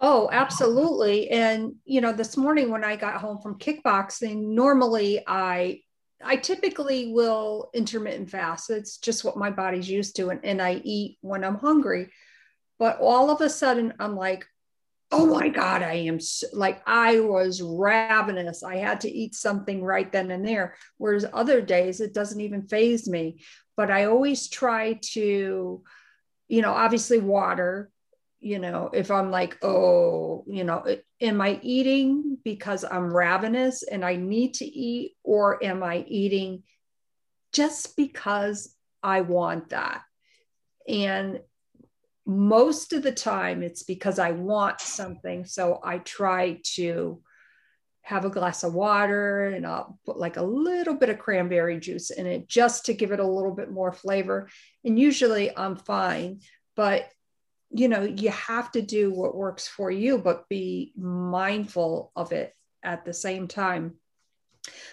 Oh, 0.00 0.28
absolutely. 0.32 1.30
And, 1.30 1.74
you 1.84 2.00
know, 2.00 2.12
this 2.12 2.36
morning 2.36 2.70
when 2.70 2.84
I 2.84 2.94
got 2.94 3.20
home 3.20 3.38
from 3.38 3.58
kickboxing, 3.58 4.54
normally 4.54 5.22
I 5.26 5.80
I 6.22 6.36
typically 6.36 7.12
will 7.12 7.70
intermittent 7.74 8.30
fast. 8.30 8.70
It's 8.70 8.96
just 8.96 9.24
what 9.24 9.36
my 9.36 9.50
body's 9.50 9.90
used 9.90 10.16
to, 10.16 10.30
and, 10.30 10.40
and 10.42 10.62
I 10.62 10.80
eat 10.82 11.18
when 11.20 11.44
I'm 11.44 11.56
hungry. 11.56 12.10
But 12.78 12.98
all 13.00 13.30
of 13.30 13.40
a 13.40 13.50
sudden, 13.50 13.92
I'm 13.98 14.16
like, 14.16 14.46
oh 15.10 15.26
my 15.26 15.48
God, 15.48 15.82
I 15.82 15.94
am 15.94 16.18
so, 16.18 16.46
like, 16.52 16.82
I 16.86 17.20
was 17.20 17.62
ravenous. 17.62 18.62
I 18.62 18.76
had 18.76 19.00
to 19.02 19.10
eat 19.10 19.34
something 19.34 19.82
right 19.82 20.10
then 20.10 20.30
and 20.30 20.46
there. 20.46 20.76
Whereas 20.98 21.26
other 21.32 21.60
days, 21.60 22.00
it 22.00 22.14
doesn't 22.14 22.40
even 22.40 22.66
faze 22.66 23.08
me. 23.08 23.40
But 23.76 23.90
I 23.90 24.06
always 24.06 24.48
try 24.48 24.98
to, 25.12 25.82
you 26.48 26.62
know, 26.62 26.72
obviously 26.72 27.18
water, 27.18 27.90
you 28.40 28.58
know, 28.58 28.90
if 28.92 29.10
I'm 29.10 29.30
like, 29.30 29.56
oh, 29.64 30.44
you 30.46 30.64
know, 30.64 30.84
am 31.20 31.40
I 31.40 31.58
eating 31.62 32.38
because 32.44 32.84
I'm 32.84 33.14
ravenous 33.14 33.82
and 33.82 34.04
I 34.04 34.16
need 34.16 34.54
to 34.54 34.64
eat, 34.64 35.16
or 35.22 35.64
am 35.64 35.82
I 35.82 36.04
eating 36.08 36.62
just 37.52 37.96
because 37.96 38.74
I 39.02 39.22
want 39.22 39.70
that? 39.70 40.02
And 40.86 41.40
most 42.26 42.92
of 42.92 43.02
the 43.02 43.12
time 43.12 43.62
it's 43.62 43.82
because 43.82 44.18
I 44.18 44.32
want 44.32 44.80
something. 44.80 45.44
So 45.44 45.80
I 45.82 45.98
try 45.98 46.60
to 46.74 47.20
have 48.02 48.24
a 48.24 48.30
glass 48.30 48.62
of 48.64 48.74
water 48.74 49.46
and 49.48 49.66
I'll 49.66 49.98
put 50.04 50.18
like 50.18 50.36
a 50.36 50.42
little 50.42 50.94
bit 50.94 51.08
of 51.08 51.18
cranberry 51.18 51.80
juice 51.80 52.10
in 52.10 52.26
it 52.26 52.48
just 52.48 52.86
to 52.86 52.94
give 52.94 53.12
it 53.12 53.20
a 53.20 53.26
little 53.26 53.54
bit 53.54 53.70
more 53.70 53.92
flavor. 53.92 54.48
And 54.84 54.98
usually 54.98 55.56
I'm 55.56 55.76
fine, 55.76 56.40
but 56.76 57.08
you 57.70 57.88
know, 57.88 58.02
you 58.02 58.30
have 58.30 58.70
to 58.72 58.82
do 58.82 59.10
what 59.10 59.34
works 59.34 59.66
for 59.66 59.90
you, 59.90 60.18
but 60.18 60.48
be 60.48 60.92
mindful 60.96 62.12
of 62.14 62.32
it 62.32 62.54
at 62.82 63.04
the 63.04 63.12
same 63.12 63.48
time. 63.48 63.94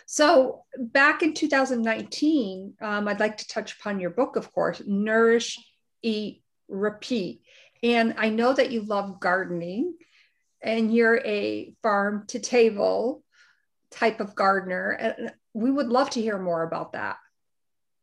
So, 0.05 0.63
back 0.77 1.21
in 1.21 1.33
2019, 1.33 2.73
um, 2.81 3.07
I'd 3.07 3.19
like 3.19 3.37
to 3.37 3.47
touch 3.47 3.79
upon 3.79 3.99
your 3.99 4.09
book, 4.09 4.35
of 4.35 4.51
course, 4.51 4.81
Nourish, 4.85 5.57
Eat, 6.01 6.43
repeat. 6.71 7.41
And 7.83 8.15
I 8.17 8.29
know 8.29 8.53
that 8.53 8.71
you 8.71 8.81
love 8.81 9.19
gardening 9.19 9.95
and 10.61 10.93
you're 10.93 11.19
a 11.25 11.73
farm 11.81 12.25
to 12.27 12.39
table 12.39 13.23
type 13.89 14.19
of 14.19 14.35
gardener. 14.35 14.91
And 14.91 15.33
we 15.53 15.69
would 15.69 15.87
love 15.87 16.09
to 16.11 16.21
hear 16.21 16.39
more 16.39 16.63
about 16.63 16.93
that. 16.93 17.17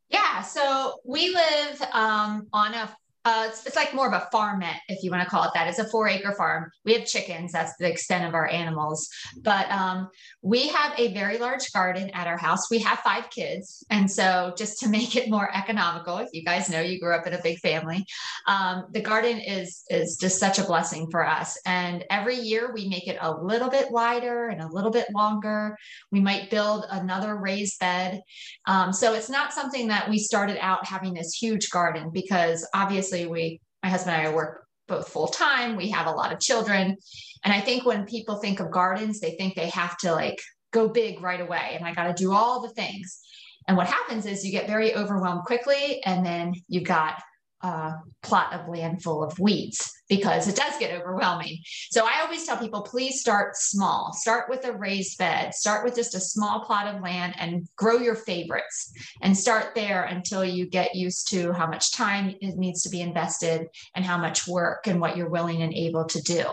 Yeah. 0.09 0.43
So 0.43 1.01
we 1.05 1.35
live 1.35 1.83
um, 1.93 2.49
on 2.53 2.75
a 2.75 2.95
uh, 3.25 3.47
it's, 3.49 3.67
it's, 3.67 3.77
like 3.77 3.93
more 3.93 4.07
of 4.07 4.13
a 4.13 4.29
farmette, 4.33 4.79
if 4.89 5.03
you 5.03 5.11
want 5.11 5.23
to 5.23 5.29
call 5.29 5.43
it 5.45 5.51
that. 5.55 5.67
It's 5.67 5.79
a 5.79 5.89
four 5.89 6.09
acre 6.09 6.33
farm. 6.33 6.71
We 6.85 6.95
have 6.95 7.05
chickens. 7.05 7.53
That's 7.53 7.77
the 7.79 7.91
extent 7.91 8.25
of 8.25 8.35
our 8.35 8.49
animals. 8.49 9.09
But 9.43 9.71
um, 9.71 10.09
we 10.41 10.69
have 10.69 10.99
a 10.99 11.13
very 11.13 11.39
large 11.39 11.71
garden 11.73 12.11
at 12.11 12.27
our 12.27 12.39
house. 12.39 12.71
We 12.71 12.79
have 12.79 13.01
five 13.01 13.29
kids. 13.31 13.85
And 13.91 14.11
so, 14.11 14.55
just 14.57 14.79
to 14.81 14.89
make 14.99 15.17
it 15.17 15.31
more 15.31 15.51
economical, 15.55 16.19
if 16.19 16.29
you 16.33 16.45
guys 16.45 16.71
know 16.71 16.81
you 16.81 17.01
grew 17.01 17.15
up 17.15 17.27
in 17.27 17.35
a 17.35 17.43
big 17.43 17.59
family, 17.59 18.07
um, 18.47 18.85
the 18.93 19.01
garden 19.01 19.39
is, 19.41 19.83
is 19.91 20.17
just 20.17 20.39
such 20.39 20.59
a 20.59 20.65
blessing 20.65 21.09
for 21.11 21.27
us. 21.27 21.59
And 21.67 22.05
every 22.11 22.37
year 22.37 22.73
we 22.73 22.89
make 22.89 23.09
it 23.09 23.19
a 23.21 23.33
little 23.33 23.69
bit 23.69 23.91
wider 23.91 24.49
and 24.49 24.63
a 24.63 24.69
little 24.69 24.93
bit 24.93 25.09
longer. 25.13 25.77
We 26.13 26.21
might 26.21 26.51
build 26.51 26.87
another 26.91 27.37
raised 27.37 27.81
bed. 27.81 28.23
Um, 28.67 28.93
so, 28.93 29.15
it's 29.15 29.29
not 29.29 29.53
something 29.53 29.89
that 29.89 30.09
we 30.09 30.19
started 30.19 30.57
out 30.61 30.87
having 30.87 31.15
this 31.15 31.35
huge 31.35 31.71
garden 31.71 32.11
because 32.13 32.67
obviously 32.75 33.08
obviously 33.09 33.31
we 33.31 33.61
my 33.83 33.89
husband 33.89 34.17
and 34.17 34.29
I 34.29 34.35
work 34.35 34.65
both 34.87 35.09
full 35.09 35.29
time. 35.29 35.77
We 35.77 35.91
have 35.91 36.07
a 36.07 36.11
lot 36.13 36.33
of 36.33 36.41
children. 36.41 36.97
And 37.45 37.55
I 37.55 37.61
think 37.61 37.85
when 37.85 38.07
people 38.07 38.39
think 38.39 38.59
of 38.59 38.71
gardens, 38.71 39.21
they 39.21 39.33
think 39.33 39.55
they 39.55 39.69
have 39.69 39.97
to 39.99 40.13
like 40.13 40.41
go 40.73 40.89
big 40.89 41.23
right 41.23 41.41
away 41.41 41.75
and 41.75 41.87
I 41.87 41.95
got 41.95 42.05
to 42.05 42.23
do 42.23 42.33
all 42.33 42.63
the 42.63 42.71
things. 42.71 43.21
And 43.67 43.77
what 43.77 43.87
happens 43.87 44.27
is 44.27 44.45
you 44.45 44.51
get 44.51 44.67
very 44.67 44.95
overwhelmed 44.95 45.45
quickly 45.45 46.03
and 46.05 46.25
then 46.25 46.55
you've 46.69 46.85
got 46.85 47.23
a 47.63 47.95
plot 48.23 48.53
of 48.53 48.69
land 48.69 49.03
full 49.03 49.23
of 49.23 49.39
weeds 49.39 49.93
because 50.09 50.49
it 50.49 50.57
does 50.57 50.79
get 50.79 50.99
overwhelming. 50.99 51.59
So 51.91 52.07
I 52.07 52.21
always 52.23 52.45
tell 52.47 52.57
people 52.57 52.83
please 52.83 53.21
start 53.21 53.57
small. 53.57 54.13
Start 54.13 54.49
with 54.49 54.65
a 54.65 54.73
raised 54.73 55.19
bed, 55.19 55.55
start 55.55 55.85
with 55.85 55.95
just 55.95 56.15
a 56.15 56.21
small 56.21 56.65
plot 56.65 56.95
of 56.95 57.03
land 57.03 57.35
and 57.39 57.67
grow 57.77 57.99
your 57.99 58.15
favorites 58.15 58.93
and 59.23 59.37
start 59.37 59.75
there 59.75 60.05
until 60.05 60.45
you 60.45 60.67
get 60.67 60.95
used 60.95 61.31
to 61.31 61.53
how 61.53 61.67
much 61.67 61.93
time 61.93 62.35
it 62.41 62.57
needs 62.57 62.83
to 62.83 62.91
be 62.91 63.01
invested 63.01 63.67
and 63.95 64.05
how 64.05 64.17
much 64.17 64.47
work 64.47 64.87
and 64.87 65.01
what 65.01 65.17
you're 65.17 65.29
willing 65.29 65.63
and 65.63 65.75
able 65.75 66.05
to 66.05 66.23
do. 66.23 66.45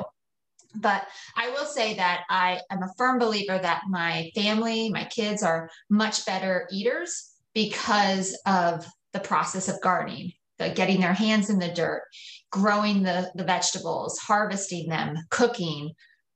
But 0.77 1.03
I 1.37 1.51
will 1.51 1.65
say 1.65 1.93
that 1.93 2.23
I 2.29 2.59
am 2.69 2.83
a 2.83 2.93
firm 2.97 3.17
believer 3.19 3.57
that 3.57 3.83
my 3.87 4.31
family, 4.35 4.89
my 4.89 5.05
kids 5.05 5.41
are 5.41 5.69
much 5.89 6.25
better 6.25 6.67
eaters 6.69 7.31
because 7.53 8.37
of 8.45 8.85
the 9.13 9.21
process 9.21 9.69
of 9.69 9.79
gardening 9.79 10.33
getting 10.57 11.01
their 11.01 11.13
hands 11.13 11.49
in 11.49 11.59
the 11.59 11.69
dirt, 11.69 12.03
growing 12.51 13.03
the, 13.03 13.31
the 13.35 13.43
vegetables, 13.43 14.17
harvesting 14.19 14.89
them, 14.89 15.15
cooking, 15.29 15.91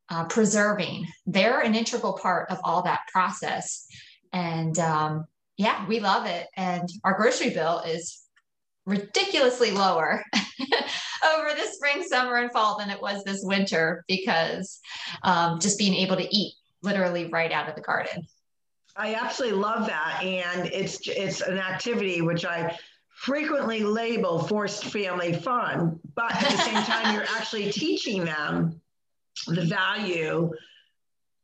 uh, 0.10 0.26
preserving. 0.26 1.06
They're 1.26 1.60
an 1.60 1.76
integral 1.76 2.14
part 2.14 2.50
of 2.50 2.60
all 2.64 2.84
that 2.84 3.02
process. 3.12 3.86
And 4.34 4.78
um, 4.80 5.26
yeah, 5.58 5.86
we 5.88 6.00
love 6.00 6.26
it. 6.26 6.48
And 6.56 6.90
our 7.04 7.14
grocery 7.16 7.52
bill 7.52 7.80
is 7.80 8.22
ridiculously 8.86 9.72
lower 9.72 10.24
over 10.36 11.50
the 11.54 11.68
spring, 11.72 12.04
summer, 12.04 12.36
and 12.36 12.52
fall 12.52 12.80
than 12.80 12.90
it 12.90 13.02
was 13.02 13.24
this 13.24 13.42
winter 13.44 14.04
because 14.08 14.80
um, 15.24 15.60
just 15.60 15.78
being 15.78 15.94
able 15.94 16.16
to 16.18 16.36
eat 16.36 16.54
literally 16.82 17.28
right 17.28 17.52
out 17.52 17.70
of 17.70 17.76
the 17.76 17.82
garden. 17.82 18.26
I 18.96 19.16
absolutely 19.16 19.60
love 19.60 19.88
that, 19.88 20.22
and 20.24 20.68
it's 20.74 21.00
it's 21.08 21.42
an 21.42 21.58
activity 21.58 22.22
which 22.22 22.44
I 22.46 22.78
frequently 23.20 23.84
label 23.84 24.40
forced 24.40 24.86
family 24.86 25.34
fun, 25.34 26.00
but 26.16 26.34
at 26.34 26.50
the 26.52 26.58
same 26.58 26.82
time, 26.84 27.14
you're 27.14 27.26
actually 27.36 27.70
teaching 27.70 28.24
them 28.24 28.80
the 29.46 29.66
value, 29.66 30.50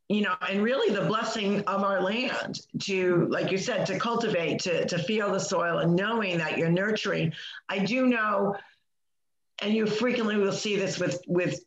you 0.08 0.22
know, 0.22 0.34
and 0.48 0.62
really 0.62 0.94
the 0.94 1.04
blessing 1.04 1.60
of 1.64 1.82
our 1.82 2.00
land 2.00 2.60
to, 2.80 3.26
like 3.28 3.50
you 3.50 3.58
said, 3.58 3.84
to 3.84 3.98
cultivate, 3.98 4.58
to, 4.58 4.86
to 4.86 4.98
feel 4.98 5.30
the 5.30 5.38
soil 5.38 5.80
and 5.80 5.94
knowing 5.94 6.38
that 6.38 6.56
you're 6.56 6.70
nurturing. 6.70 7.30
I 7.68 7.80
do 7.80 8.06
know, 8.06 8.56
and 9.60 9.74
you 9.74 9.86
frequently 9.86 10.38
will 10.38 10.52
see 10.52 10.76
this 10.76 10.98
with, 10.98 11.20
with 11.26 11.60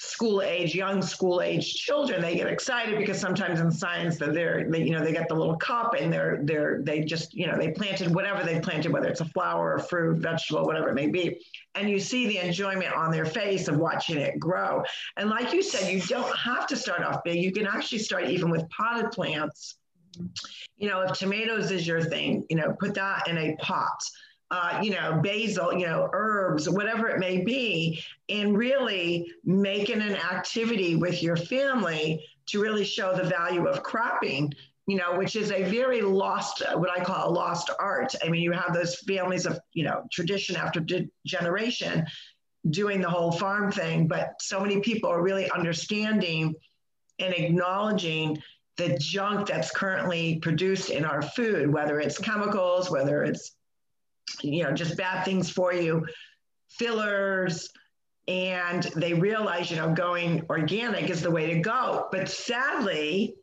school 0.00 0.42
age, 0.42 0.76
young 0.76 1.02
school 1.02 1.42
age 1.42 1.74
children, 1.74 2.22
they 2.22 2.36
get 2.36 2.46
excited 2.46 2.96
because 2.96 3.18
sometimes 3.18 3.58
in 3.58 3.68
science 3.68 4.16
that 4.16 4.32
they're, 4.32 4.70
they, 4.70 4.84
you 4.84 4.92
know, 4.92 5.04
they 5.04 5.12
get 5.12 5.26
the 5.28 5.34
little 5.34 5.56
cup 5.56 5.96
and 5.98 6.12
they're, 6.12 6.38
they're, 6.44 6.80
they 6.84 7.00
just, 7.00 7.34
you 7.34 7.48
know, 7.48 7.58
they 7.58 7.72
planted 7.72 8.14
whatever 8.14 8.44
they 8.44 8.60
planted, 8.60 8.92
whether 8.92 9.08
it's 9.08 9.22
a 9.22 9.24
flower, 9.24 9.74
a 9.74 9.82
fruit, 9.82 10.18
vegetable, 10.18 10.64
whatever 10.64 10.88
it 10.88 10.94
may 10.94 11.08
be. 11.08 11.44
And 11.74 11.90
you 11.90 11.98
see 11.98 12.28
the 12.28 12.38
enjoyment 12.38 12.92
on 12.94 13.10
their 13.10 13.26
face 13.26 13.66
of 13.66 13.78
watching 13.78 14.18
it 14.18 14.38
grow. 14.38 14.84
And 15.16 15.30
like 15.30 15.52
you 15.52 15.62
said, 15.62 15.92
you 15.92 16.00
don't 16.02 16.36
have 16.36 16.68
to 16.68 16.76
start 16.76 17.02
off 17.02 17.24
big. 17.24 17.42
You 17.42 17.50
can 17.50 17.66
actually 17.66 17.98
start 17.98 18.28
even 18.28 18.50
with 18.50 18.68
potted 18.70 19.10
plants. 19.10 19.78
You 20.76 20.88
know, 20.88 21.00
if 21.00 21.18
tomatoes 21.18 21.72
is 21.72 21.88
your 21.88 22.02
thing, 22.02 22.46
you 22.48 22.54
know, 22.56 22.72
put 22.78 22.94
that 22.94 23.26
in 23.26 23.36
a 23.36 23.56
pot 23.56 24.00
uh, 24.50 24.80
you 24.82 24.90
know, 24.90 25.20
basil, 25.22 25.72
you 25.74 25.86
know, 25.86 26.08
herbs, 26.12 26.68
whatever 26.68 27.08
it 27.08 27.18
may 27.18 27.44
be, 27.44 28.02
and 28.28 28.56
really 28.56 29.30
making 29.44 30.00
an 30.00 30.16
activity 30.16 30.96
with 30.96 31.22
your 31.22 31.36
family 31.36 32.24
to 32.46 32.60
really 32.60 32.84
show 32.84 33.14
the 33.14 33.24
value 33.24 33.66
of 33.66 33.82
cropping, 33.82 34.52
you 34.86 34.96
know, 34.96 35.18
which 35.18 35.36
is 35.36 35.52
a 35.52 35.64
very 35.64 36.00
lost, 36.00 36.62
what 36.76 36.90
I 36.98 37.04
call 37.04 37.28
a 37.28 37.30
lost 37.30 37.70
art. 37.78 38.14
I 38.24 38.30
mean, 38.30 38.42
you 38.42 38.52
have 38.52 38.72
those 38.72 38.96
families 39.00 39.44
of, 39.44 39.60
you 39.74 39.84
know, 39.84 40.04
tradition 40.10 40.56
after 40.56 40.82
generation 41.26 42.06
doing 42.70 43.02
the 43.02 43.10
whole 43.10 43.32
farm 43.32 43.70
thing, 43.70 44.08
but 44.08 44.34
so 44.40 44.60
many 44.60 44.80
people 44.80 45.10
are 45.10 45.22
really 45.22 45.50
understanding 45.50 46.54
and 47.18 47.34
acknowledging 47.34 48.42
the 48.78 48.96
junk 48.98 49.46
that's 49.46 49.70
currently 49.70 50.38
produced 50.38 50.88
in 50.88 51.04
our 51.04 51.20
food, 51.20 51.70
whether 51.70 52.00
it's 52.00 52.16
chemicals, 52.16 52.90
whether 52.90 53.24
it's 53.24 53.56
you 54.42 54.62
know, 54.62 54.72
just 54.72 54.96
bad 54.96 55.24
things 55.24 55.50
for 55.50 55.72
you, 55.72 56.06
fillers, 56.68 57.68
and 58.26 58.82
they 58.94 59.14
realize, 59.14 59.70
you 59.70 59.76
know, 59.76 59.92
going 59.92 60.44
organic 60.50 61.08
is 61.08 61.22
the 61.22 61.30
way 61.30 61.46
to 61.54 61.60
go. 61.60 62.08
But 62.12 62.28
sadly, 62.28 63.34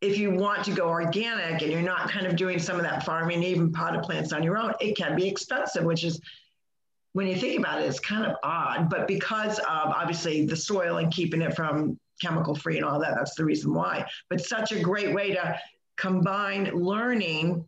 if 0.00 0.18
you 0.18 0.30
want 0.30 0.64
to 0.64 0.72
go 0.72 0.88
organic 0.88 1.62
and 1.62 1.72
you're 1.72 1.82
not 1.82 2.10
kind 2.10 2.26
of 2.26 2.36
doing 2.36 2.58
some 2.58 2.76
of 2.76 2.82
that 2.82 3.04
farming, 3.04 3.42
even 3.42 3.72
potted 3.72 4.02
plants 4.02 4.32
on 4.32 4.42
your 4.42 4.58
own, 4.58 4.74
it 4.80 4.96
can 4.96 5.16
be 5.16 5.26
expensive, 5.26 5.84
which 5.84 6.04
is 6.04 6.20
when 7.14 7.26
you 7.26 7.36
think 7.36 7.58
about 7.58 7.80
it, 7.80 7.86
it's 7.86 7.98
kind 7.98 8.24
of 8.24 8.36
odd. 8.42 8.90
But 8.90 9.08
because 9.08 9.58
of 9.60 9.66
obviously 9.66 10.46
the 10.46 10.56
soil 10.56 10.98
and 10.98 11.12
keeping 11.12 11.40
it 11.40 11.56
from 11.56 11.98
chemical 12.20 12.54
free 12.54 12.76
and 12.76 12.84
all 12.84 13.00
that, 13.00 13.14
that's 13.16 13.34
the 13.34 13.44
reason 13.44 13.72
why. 13.72 14.06
But 14.28 14.44
such 14.44 14.72
a 14.72 14.80
great 14.80 15.14
way 15.14 15.32
to 15.32 15.58
combine 15.96 16.70
learning 16.74 17.64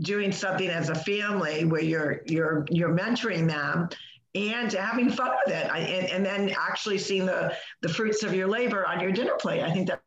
doing 0.00 0.32
something 0.32 0.68
as 0.68 0.88
a 0.88 0.94
family 0.94 1.64
where 1.64 1.82
you're 1.82 2.22
you're 2.26 2.66
you're 2.70 2.94
mentoring 2.94 3.46
them 3.46 3.88
and 4.34 4.72
having 4.72 5.10
fun 5.10 5.30
with 5.44 5.54
it. 5.54 5.70
I, 5.70 5.78
and, 5.78 6.06
and 6.10 6.26
then 6.26 6.54
actually 6.58 6.98
seeing 6.98 7.26
the 7.26 7.54
the 7.82 7.88
fruits 7.88 8.22
of 8.22 8.34
your 8.34 8.48
labor 8.48 8.86
on 8.86 9.00
your 9.00 9.12
dinner 9.12 9.36
plate. 9.38 9.62
I 9.62 9.72
think 9.72 9.88
that 9.88 10.00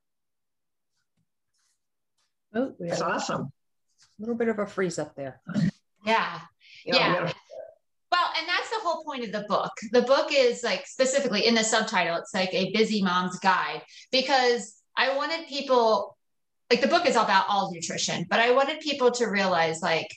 oh, 2.55 2.73
that's 2.79 3.01
awesome 3.01 3.51
a 4.19 4.21
little 4.21 4.35
bit 4.35 4.47
of 4.47 4.59
a 4.59 4.65
freeze 4.65 4.99
up 4.99 5.15
there. 5.15 5.41
Yeah. 6.05 6.39
You 6.85 6.93
know, 6.93 6.99
yeah. 6.99 7.31
well 8.11 8.29
and 8.37 8.47
that's 8.47 8.69
the 8.69 8.79
whole 8.81 9.03
point 9.03 9.23
of 9.23 9.31
the 9.31 9.45
book. 9.47 9.71
The 9.91 10.01
book 10.01 10.29
is 10.31 10.63
like 10.63 10.85
specifically 10.85 11.47
in 11.47 11.55
the 11.55 11.63
subtitle 11.63 12.17
it's 12.17 12.33
like 12.33 12.53
a 12.53 12.71
busy 12.73 13.01
mom's 13.01 13.39
guide 13.39 13.81
because 14.11 14.81
i 14.97 15.15
wanted 15.15 15.47
people 15.47 16.12
like 16.73 16.81
the 16.81 16.87
book 16.87 17.05
is 17.05 17.15
about 17.15 17.45
all 17.49 17.71
nutrition, 17.71 18.25
but 18.27 18.39
I 18.39 18.49
wanted 18.51 18.79
people 18.79 19.11
to 19.11 19.27
realize 19.27 19.83
like, 19.83 20.07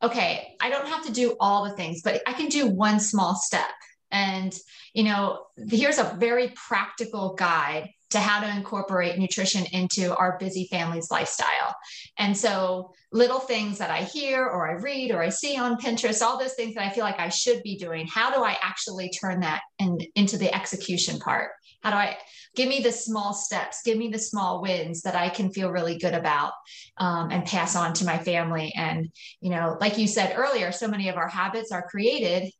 okay, 0.00 0.54
I 0.60 0.70
don't 0.70 0.86
have 0.86 1.04
to 1.06 1.12
do 1.12 1.34
all 1.40 1.64
the 1.64 1.74
things, 1.74 2.00
but 2.02 2.22
I 2.28 2.32
can 2.32 2.48
do 2.48 2.68
one 2.68 3.00
small 3.00 3.34
step. 3.34 3.72
And, 4.12 4.56
you 4.94 5.02
know, 5.02 5.46
here's 5.68 5.98
a 5.98 6.16
very 6.20 6.52
practical 6.54 7.34
guide 7.34 7.90
to 8.10 8.20
how 8.20 8.38
to 8.40 8.56
incorporate 8.56 9.18
nutrition 9.18 9.64
into 9.72 10.14
our 10.14 10.38
busy 10.38 10.68
family's 10.70 11.10
lifestyle. 11.10 11.74
And 12.18 12.36
so, 12.36 12.92
little 13.10 13.40
things 13.40 13.78
that 13.78 13.90
I 13.90 14.04
hear 14.04 14.46
or 14.46 14.68
I 14.68 14.74
read 14.80 15.10
or 15.10 15.22
I 15.22 15.30
see 15.30 15.58
on 15.58 15.76
Pinterest, 15.76 16.22
all 16.22 16.38
those 16.38 16.54
things 16.54 16.76
that 16.76 16.86
I 16.86 16.90
feel 16.90 17.02
like 17.02 17.18
I 17.18 17.30
should 17.30 17.64
be 17.64 17.76
doing, 17.76 18.06
how 18.06 18.30
do 18.30 18.44
I 18.44 18.56
actually 18.62 19.10
turn 19.10 19.40
that 19.40 19.62
in, 19.80 19.98
into 20.14 20.38
the 20.38 20.54
execution 20.54 21.18
part? 21.18 21.50
How 21.82 21.90
do 21.90 21.96
I 21.96 22.16
give 22.56 22.68
me 22.68 22.80
the 22.80 22.92
small 22.92 23.32
steps, 23.32 23.82
give 23.84 23.96
me 23.96 24.08
the 24.08 24.18
small 24.18 24.62
wins 24.62 25.02
that 25.02 25.14
I 25.14 25.28
can 25.28 25.52
feel 25.52 25.70
really 25.70 25.98
good 25.98 26.14
about 26.14 26.52
um, 26.96 27.30
and 27.30 27.44
pass 27.44 27.76
on 27.76 27.92
to 27.94 28.04
my 28.04 28.18
family? 28.18 28.72
And, 28.76 29.10
you 29.40 29.50
know, 29.50 29.76
like 29.80 29.98
you 29.98 30.08
said 30.08 30.34
earlier, 30.36 30.72
so 30.72 30.88
many 30.88 31.08
of 31.08 31.16
our 31.16 31.28
habits 31.28 31.70
are 31.70 31.86
created 31.88 32.50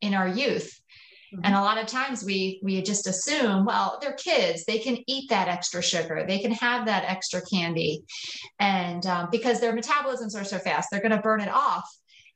in 0.00 0.14
our 0.14 0.26
youth. 0.26 0.80
Mm-hmm. 1.32 1.44
And 1.44 1.54
a 1.54 1.60
lot 1.60 1.78
of 1.78 1.86
times 1.86 2.24
we 2.24 2.60
we 2.62 2.82
just 2.82 3.06
assume, 3.06 3.64
well, 3.64 3.98
they're 4.02 4.12
kids; 4.12 4.64
they 4.66 4.78
can 4.78 4.98
eat 5.06 5.30
that 5.30 5.48
extra 5.48 5.82
sugar, 5.82 6.26
they 6.28 6.40
can 6.40 6.52
have 6.52 6.84
that 6.86 7.04
extra 7.06 7.40
candy, 7.40 8.02
and 8.58 9.06
um, 9.06 9.28
because 9.32 9.58
their 9.58 9.74
metabolisms 9.74 10.38
are 10.38 10.44
so 10.44 10.58
fast, 10.58 10.88
they're 10.90 11.00
going 11.00 11.16
to 11.16 11.22
burn 11.22 11.40
it 11.40 11.48
off. 11.48 11.88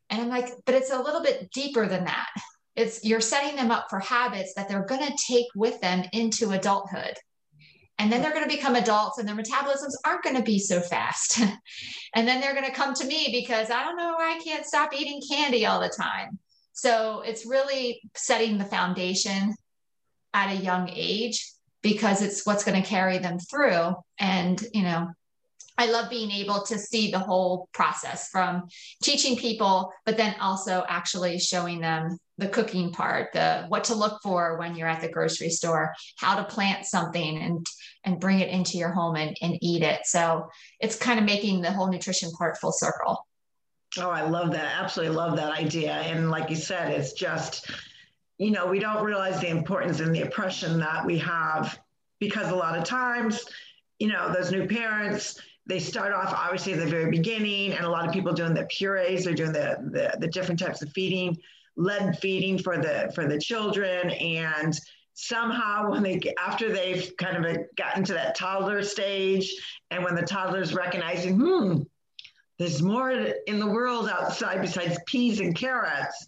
And 0.09 0.23
I'm 0.23 0.29
like, 0.29 0.49
but 0.65 0.75
it's 0.75 0.91
a 0.91 1.03
little 1.03 1.21
bit 1.21 1.51
deeper 1.53 1.87
than 1.87 2.05
that 2.05 2.29
it's 2.77 3.05
you're 3.05 3.21
setting 3.21 3.57
them 3.57 3.71
up 3.71 3.87
for 3.89 3.99
habits 3.99 4.53
that 4.55 4.69
they're 4.69 4.85
going 4.85 5.05
to 5.07 5.19
take 5.27 5.47
with 5.55 5.81
them 5.81 6.05
into 6.13 6.51
adulthood. 6.51 7.17
And 7.99 8.13
then 8.13 8.21
they're 8.21 8.35
going 8.35 8.49
to 8.49 8.55
become 8.55 8.77
adults 8.77 9.19
and 9.19 9.27
their 9.27 9.35
metabolisms 9.35 9.95
aren't 10.05 10.23
going 10.23 10.37
to 10.37 10.43
be 10.43 10.59
so 10.59 10.81
fast. 10.81 11.41
And 12.15 12.27
then 12.27 12.41
they're 12.41 12.55
going 12.55 12.65
to 12.65 12.73
come 12.73 12.95
to 12.95 13.07
me 13.07 13.29
because 13.31 13.71
i 13.71 13.85
don't 13.85 13.99
know 13.99 14.15
why 14.17 14.37
i 14.37 14.41
can't 14.43 14.65
stop 14.65 14.95
eating 14.95 15.21
candy 15.31 15.67
all 15.67 15.81
the 15.81 15.91
time. 15.91 16.39
So 16.73 17.21
it's 17.21 17.47
really 17.47 18.01
setting 18.15 18.57
the 18.57 18.65
foundation 18.65 19.55
at 20.33 20.55
a 20.55 20.63
young 20.63 20.89
age 20.91 21.47
because 21.83 22.23
it's 22.23 22.47
what's 22.47 22.65
going 22.65 22.81
to 22.81 22.89
carry 22.89 23.19
them 23.19 23.39
through. 23.39 23.95
And, 24.19 24.63
you 24.73 24.83
know, 24.83 25.09
I 25.79 25.87
love 25.87 26.11
being 26.11 26.31
able 26.31 26.63
to 26.63 26.79
see 26.79 27.11
the 27.11 27.19
whole 27.19 27.69
process 27.73 28.29
from 28.29 28.69
teaching 29.03 29.37
people, 29.37 29.93
but 30.05 30.17
then 30.17 30.35
also 30.41 30.85
actually 30.89 31.39
showing 31.39 31.81
them 31.81 32.19
the 32.39 32.49
cooking 32.49 32.93
part, 32.93 33.33
the 33.33 33.65
what 33.69 33.85
to 33.85 33.95
look 33.95 34.21
for 34.23 34.59
when 34.59 34.75
you're 34.75 34.89
at 34.89 35.01
the 35.01 35.09
grocery 35.09 35.51
store, 35.51 35.95
how 36.17 36.37
to 36.37 36.45
plant 36.45 36.85
something 36.85 37.39
and 37.39 37.67
and 38.05 38.21
bring 38.21 38.41
it 38.41 38.49
into 38.49 38.79
your 38.79 38.91
home 38.91 39.17
and, 39.17 39.37
and 39.43 39.59
eat 39.63 39.83
it. 39.83 40.01
So 40.05 40.49
it's 40.81 40.97
kind 40.97 41.19
of 41.19 41.25
making 41.25 41.61
the 41.61 41.73
whole 41.73 41.91
nutrition 41.91 42.31
part 42.33 42.59
full 42.59 42.73
circle. 42.73 43.27
Oh, 43.99 44.11
I 44.11 44.23
love 44.23 44.53
that. 44.53 44.81
Absolutely 44.81 45.17
love 45.17 45.37
that 45.37 45.53
idea. 45.53 45.93
And 45.93 46.31
like 46.31 46.51
you 46.51 46.57
said, 46.57 46.93
it's 46.93 47.15
just, 47.15 47.71
you 48.39 48.51
know, 48.51 48.67
we 48.67 48.79
don't 48.79 49.05
realize 49.05 49.41
the 49.41 49.49
importance 49.49 50.01
and 50.01 50.15
the 50.15 50.23
oppression 50.23 50.79
that 50.81 51.05
we 51.05 51.19
have 51.19 51.79
because 52.21 52.51
a 52.51 52.55
lot 52.55 52.79
of 52.79 52.85
times, 52.85 53.45
you 53.99 54.09
know, 54.09 54.33
those 54.33 54.53
new 54.53 54.67
parents, 54.67 55.41
they 55.67 55.81
start 55.81 56.13
off 56.13 56.33
obviously 56.33 56.73
at 56.75 56.79
the 56.79 56.87
very 56.87 57.11
beginning, 57.11 57.73
and 57.73 57.85
a 57.85 57.91
lot 57.91 58.07
of 58.07 58.13
people 58.13 58.33
doing 58.33 58.55
the 58.55 58.67
purees, 58.67 59.25
they're 59.25 59.35
doing 59.35 59.53
the, 59.53 59.77
the, 59.93 60.17
the 60.19 60.29
different 60.29 60.61
types 60.61 60.81
of 60.81 60.91
feeding, 60.93 61.37
led 61.77 62.19
feeding 62.21 62.59
for 62.59 62.79
the 62.79 63.11
for 63.15 63.27
the 63.27 63.39
children, 63.39 64.11
and 64.11 64.79
somehow 65.15 65.91
when 65.91 66.03
they 66.03 66.21
after 66.39 66.73
they've 66.73 67.13
kind 67.17 67.45
of 67.45 67.57
gotten 67.77 68.05
to 68.05 68.13
that 68.13 68.37
toddler 68.37 68.83
stage, 68.83 69.53
and 69.91 70.05
when 70.05 70.15
the 70.15 70.23
toddler's 70.23 70.73
recognizing, 70.73 71.37
hmm, 71.37 71.83
there's 72.59 72.81
more 72.81 73.11
in 73.11 73.59
the 73.59 73.67
world 73.67 74.09
outside 74.09 74.63
besides 74.63 74.99
peas 75.07 75.41
and 75.41 75.57
carrots, 75.57 76.27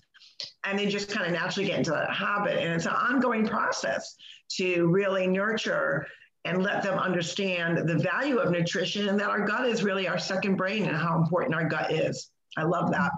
and 0.64 0.78
they 0.78 0.86
just 0.86 1.10
kind 1.10 1.26
of 1.26 1.32
naturally 1.32 1.68
get 1.68 1.78
into 1.78 1.92
that 1.92 2.12
habit, 2.12 2.58
and 2.58 2.74
it's 2.74 2.86
an 2.86 2.92
ongoing 2.92 3.46
process 3.46 4.16
to 4.50 4.86
really 4.86 5.26
nurture 5.26 6.06
and 6.48 6.62
let 6.62 6.82
them 6.82 6.98
understand 6.98 7.86
the 7.86 7.98
value 7.98 8.38
of 8.38 8.50
nutrition 8.50 9.08
and 9.08 9.20
that 9.20 9.28
our 9.28 9.46
gut 9.46 9.66
is 9.66 9.84
really 9.84 10.08
our 10.08 10.18
second 10.18 10.56
brain 10.56 10.86
and 10.86 10.96
how 10.96 11.18
important 11.18 11.54
our 11.54 11.68
gut 11.68 11.92
is. 11.92 12.30
I 12.56 12.62
love 12.62 12.90
that. 12.90 13.12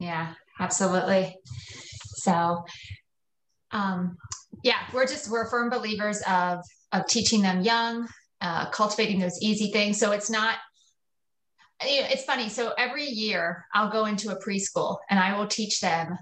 Yeah, 0.00 0.32
absolutely. 0.58 1.36
So, 1.44 2.64
um, 3.70 4.16
yeah, 4.62 4.78
we're 4.94 5.06
just 5.06 5.30
we're 5.30 5.48
firm 5.50 5.68
believers 5.68 6.22
of 6.26 6.60
of 6.92 7.06
teaching 7.06 7.42
them 7.42 7.60
young, 7.60 8.08
uh, 8.40 8.70
cultivating 8.70 9.18
those 9.20 9.38
easy 9.42 9.70
things. 9.70 9.98
So 9.98 10.12
it's 10.12 10.30
not. 10.30 10.56
It's 11.82 12.24
funny. 12.24 12.48
So 12.48 12.72
every 12.78 13.04
year 13.04 13.66
I'll 13.74 13.90
go 13.90 14.06
into 14.06 14.30
a 14.30 14.40
preschool 14.40 14.98
and 15.10 15.18
I 15.18 15.36
will 15.36 15.46
teach 15.46 15.80
them 15.80 16.16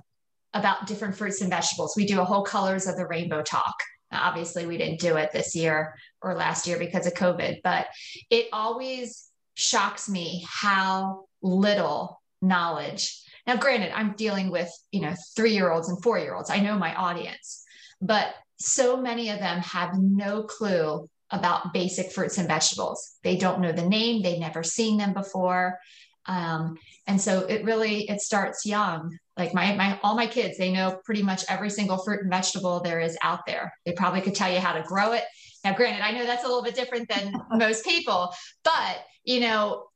about 0.54 0.86
different 0.86 1.14
fruits 1.14 1.40
and 1.40 1.50
vegetables. 1.50 1.94
We 1.96 2.04
do 2.04 2.20
a 2.20 2.24
whole 2.24 2.42
colors 2.42 2.86
of 2.86 2.96
the 2.96 3.06
rainbow 3.06 3.42
talk 3.42 3.74
Obviously, 4.12 4.66
we 4.66 4.76
didn't 4.76 5.00
do 5.00 5.16
it 5.16 5.32
this 5.32 5.54
year 5.54 5.94
or 6.22 6.34
last 6.34 6.66
year 6.66 6.78
because 6.78 7.06
of 7.06 7.14
COVID, 7.14 7.60
but 7.62 7.86
it 8.30 8.48
always 8.52 9.28
shocks 9.54 10.08
me 10.08 10.44
how 10.48 11.24
little 11.42 12.20
knowledge. 12.40 13.20
Now, 13.46 13.56
granted, 13.56 13.92
I'm 13.94 14.14
dealing 14.14 14.50
with, 14.50 14.70
you 14.90 15.00
know, 15.00 15.14
three 15.36 15.52
year 15.52 15.70
olds 15.70 15.88
and 15.88 16.02
four 16.02 16.18
year 16.18 16.34
olds. 16.34 16.50
I 16.50 16.60
know 16.60 16.78
my 16.78 16.94
audience, 16.94 17.64
but 18.00 18.34
so 18.58 18.96
many 18.96 19.30
of 19.30 19.38
them 19.38 19.58
have 19.60 19.98
no 19.98 20.44
clue 20.44 21.08
about 21.30 21.72
basic 21.72 22.12
fruits 22.12 22.38
and 22.38 22.46
vegetables. 22.46 23.16
They 23.24 23.36
don't 23.36 23.60
know 23.60 23.72
the 23.72 23.88
name, 23.88 24.22
they've 24.22 24.38
never 24.38 24.62
seen 24.62 24.98
them 24.98 25.14
before. 25.14 25.78
Um, 26.26 26.76
and 27.06 27.20
so 27.20 27.40
it 27.40 27.64
really 27.64 28.08
it 28.08 28.20
starts 28.20 28.64
young 28.64 29.18
like 29.36 29.54
my 29.54 29.74
my 29.74 29.98
all 30.02 30.14
my 30.14 30.26
kids 30.26 30.56
they 30.56 30.70
know 30.70 31.00
pretty 31.04 31.22
much 31.22 31.44
every 31.48 31.70
single 31.70 31.98
fruit 31.98 32.20
and 32.20 32.30
vegetable 32.30 32.80
there 32.80 33.00
is 33.00 33.18
out 33.22 33.40
there 33.46 33.72
they 33.84 33.92
probably 33.92 34.20
could 34.20 34.34
tell 34.34 34.52
you 34.52 34.60
how 34.60 34.72
to 34.72 34.82
grow 34.82 35.12
it 35.12 35.24
now 35.64 35.74
granted 35.74 36.02
i 36.02 36.12
know 36.12 36.24
that's 36.24 36.44
a 36.44 36.46
little 36.46 36.62
bit 36.62 36.74
different 36.74 37.08
than 37.08 37.32
most 37.52 37.84
people 37.84 38.32
but 38.64 38.98
you 39.24 39.40
know 39.40 39.86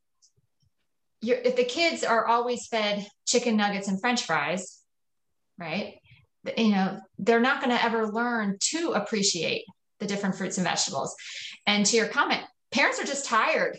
if 1.22 1.56
the 1.56 1.64
kids 1.64 2.04
are 2.04 2.26
always 2.26 2.66
fed 2.66 3.06
chicken 3.26 3.56
nuggets 3.56 3.88
and 3.88 4.00
french 4.00 4.24
fries 4.24 4.80
right 5.58 5.94
you 6.56 6.70
know 6.70 6.98
they're 7.18 7.40
not 7.40 7.60
going 7.60 7.74
to 7.74 7.84
ever 7.84 8.06
learn 8.06 8.56
to 8.60 8.92
appreciate 8.92 9.64
the 9.98 10.06
different 10.06 10.36
fruits 10.36 10.58
and 10.58 10.66
vegetables 10.66 11.14
and 11.66 11.86
to 11.86 11.96
your 11.96 12.06
comment 12.06 12.42
parents 12.70 13.00
are 13.00 13.04
just 13.04 13.24
tired 13.24 13.76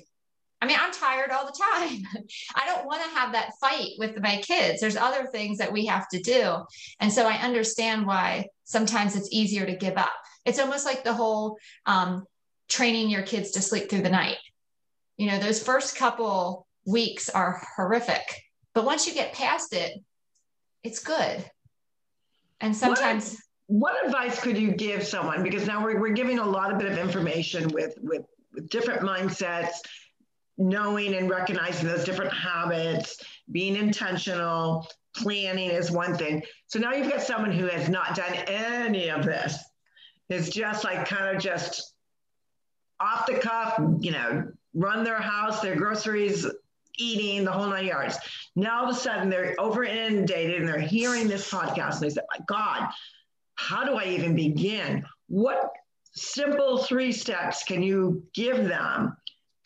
I 0.61 0.65
mean, 0.65 0.77
I'm 0.79 0.91
tired 0.91 1.31
all 1.31 1.45
the 1.45 1.51
time. 1.51 2.03
I 2.55 2.65
don't 2.65 2.85
want 2.85 3.03
to 3.03 3.09
have 3.09 3.31
that 3.33 3.51
fight 3.61 3.91
with 3.99 4.19
my 4.19 4.37
kids. 4.37 4.81
There's 4.81 4.97
other 4.97 5.27
things 5.27 5.59
that 5.59 5.71
we 5.71 5.85
have 5.85 6.07
to 6.09 6.19
do. 6.19 6.55
And 6.99 7.11
so 7.11 7.27
I 7.27 7.33
understand 7.33 8.07
why 8.07 8.47
sometimes 8.63 9.15
it's 9.15 9.29
easier 9.31 9.65
to 9.65 9.75
give 9.75 9.97
up. 9.97 10.13
It's 10.47 10.59
almost 10.59 10.85
like 10.85 11.03
the 11.03 11.13
whole 11.13 11.57
um, 11.85 12.25
training 12.69 13.09
your 13.09 13.21
kids 13.21 13.51
to 13.51 13.61
sleep 13.61 13.89
through 13.89 14.01
the 14.01 14.09
night. 14.09 14.37
You 15.17 15.27
know, 15.27 15.39
those 15.39 15.61
first 15.61 15.97
couple 15.97 16.65
weeks 16.85 17.29
are 17.29 17.61
horrific, 17.75 18.23
but 18.73 18.85
once 18.85 19.05
you 19.05 19.13
get 19.13 19.33
past 19.33 19.73
it, 19.73 19.99
it's 20.83 20.99
good. 20.99 21.43
And 22.61 22.75
sometimes. 22.75 23.37
What, 23.67 23.93
what 23.93 24.05
advice 24.05 24.39
could 24.39 24.57
you 24.57 24.71
give 24.71 25.05
someone? 25.05 25.43
Because 25.43 25.67
now 25.67 25.83
we're, 25.83 25.99
we're 25.99 26.13
giving 26.13 26.39
a 26.39 26.45
lot 26.45 26.71
of 26.71 26.79
bit 26.79 26.89
of 26.89 26.97
information 26.97 27.67
with, 27.69 27.95
with, 28.01 28.23
with 28.53 28.69
different 28.69 29.01
mindsets 29.01 29.79
knowing 30.57 31.13
and 31.15 31.29
recognizing 31.29 31.87
those 31.87 32.03
different 32.03 32.33
habits, 32.33 33.17
being 33.51 33.75
intentional, 33.75 34.87
planning 35.15 35.69
is 35.69 35.91
one 35.91 36.15
thing. 36.15 36.41
So 36.67 36.79
now 36.79 36.93
you've 36.93 37.11
got 37.11 37.21
someone 37.21 37.51
who 37.51 37.67
has 37.67 37.89
not 37.89 38.15
done 38.15 38.33
any 38.47 39.09
of 39.09 39.25
this. 39.25 39.57
It's 40.29 40.49
just 40.49 40.83
like 40.83 41.07
kind 41.07 41.35
of 41.35 41.41
just 41.41 41.93
off 42.99 43.25
the 43.25 43.35
cuff, 43.35 43.79
you 43.99 44.11
know, 44.11 44.47
run 44.73 45.03
their 45.03 45.21
house, 45.21 45.61
their 45.61 45.75
groceries, 45.75 46.45
eating 46.97 47.45
the 47.45 47.51
whole 47.51 47.67
nine 47.67 47.85
yards. 47.85 48.17
Now 48.55 48.81
all 48.81 48.89
of 48.89 48.95
a 48.95 48.99
sudden 48.99 49.29
they're 49.29 49.55
over 49.59 49.83
inundated 49.83 50.61
and 50.61 50.67
they're 50.67 50.79
hearing 50.79 51.27
this 51.27 51.49
podcast 51.49 51.95
and 51.95 52.03
they 52.03 52.09
say, 52.09 52.21
My 52.37 52.43
God, 52.47 52.89
how 53.55 53.83
do 53.83 53.95
I 53.95 54.05
even 54.05 54.35
begin? 54.35 55.05
What 55.27 55.71
simple 56.13 56.79
three 56.79 57.11
steps 57.11 57.63
can 57.63 57.83
you 57.83 58.23
give 58.33 58.67
them 58.67 59.15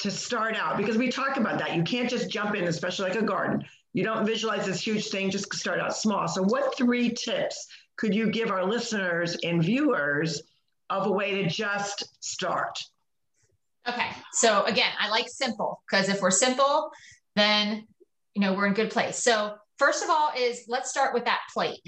to 0.01 0.11
start 0.11 0.55
out 0.55 0.77
because 0.77 0.97
we 0.97 1.09
talk 1.09 1.37
about 1.37 1.59
that. 1.59 1.75
You 1.75 1.83
can't 1.83 2.09
just 2.09 2.29
jump 2.29 2.55
in, 2.55 2.63
especially 2.63 3.09
like 3.09 3.19
a 3.19 3.23
garden. 3.23 3.63
You 3.93 4.03
don't 4.03 4.25
visualize 4.25 4.65
this 4.65 4.85
huge 4.85 5.09
thing, 5.09 5.29
just 5.29 5.53
start 5.53 5.79
out 5.79 5.95
small. 5.95 6.27
So, 6.27 6.43
what 6.43 6.75
three 6.75 7.11
tips 7.11 7.67
could 7.97 8.15
you 8.15 8.31
give 8.31 8.49
our 8.49 8.65
listeners 8.65 9.37
and 9.43 9.63
viewers 9.63 10.41
of 10.91 11.07
a 11.07 11.11
way 11.11 11.41
to 11.41 11.49
just 11.49 12.03
start? 12.19 12.77
Okay. 13.87 14.09
So, 14.33 14.63
again, 14.65 14.91
I 14.99 15.09
like 15.09 15.27
simple 15.27 15.81
because 15.89 16.09
if 16.09 16.21
we're 16.21 16.31
simple, 16.31 16.91
then 17.35 17.87
you 18.35 18.41
know 18.41 18.53
we're 18.53 18.67
in 18.67 18.73
good 18.73 18.91
place. 18.91 19.23
So, 19.23 19.55
first 19.77 20.03
of 20.03 20.09
all, 20.09 20.31
is 20.37 20.65
let's 20.67 20.89
start 20.89 21.13
with 21.13 21.25
that 21.25 21.41
plate, 21.53 21.81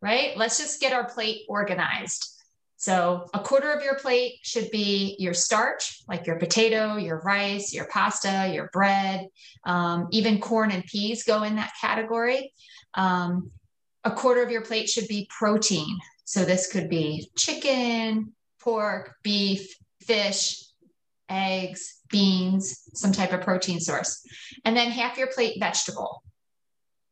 right? 0.00 0.36
Let's 0.36 0.58
just 0.58 0.80
get 0.80 0.92
our 0.92 1.08
plate 1.08 1.42
organized. 1.48 2.38
So 2.80 3.26
a 3.34 3.40
quarter 3.40 3.72
of 3.72 3.82
your 3.82 3.96
plate 3.96 4.38
should 4.42 4.70
be 4.70 5.16
your 5.18 5.34
starch, 5.34 6.04
like 6.06 6.28
your 6.28 6.38
potato, 6.38 6.94
your 6.94 7.20
rice, 7.24 7.74
your 7.74 7.86
pasta, 7.86 8.52
your 8.54 8.70
bread, 8.72 9.26
um, 9.64 10.06
even 10.12 10.40
corn 10.40 10.70
and 10.70 10.84
peas 10.84 11.24
go 11.24 11.42
in 11.42 11.56
that 11.56 11.72
category. 11.80 12.52
Um, 12.94 13.50
a 14.04 14.12
quarter 14.12 14.44
of 14.44 14.52
your 14.52 14.62
plate 14.62 14.88
should 14.88 15.08
be 15.08 15.28
protein. 15.28 15.98
So 16.28 16.44
this 16.44 16.70
could 16.70 16.90
be 16.90 17.30
chicken, 17.38 18.34
pork, 18.60 19.16
beef, 19.22 19.74
fish, 20.02 20.62
eggs, 21.30 22.00
beans, 22.10 22.82
some 22.92 23.12
type 23.12 23.32
of 23.32 23.40
protein 23.40 23.80
source. 23.80 24.20
And 24.62 24.76
then 24.76 24.90
half 24.90 25.16
your 25.16 25.28
plate 25.28 25.56
vegetable 25.58 26.22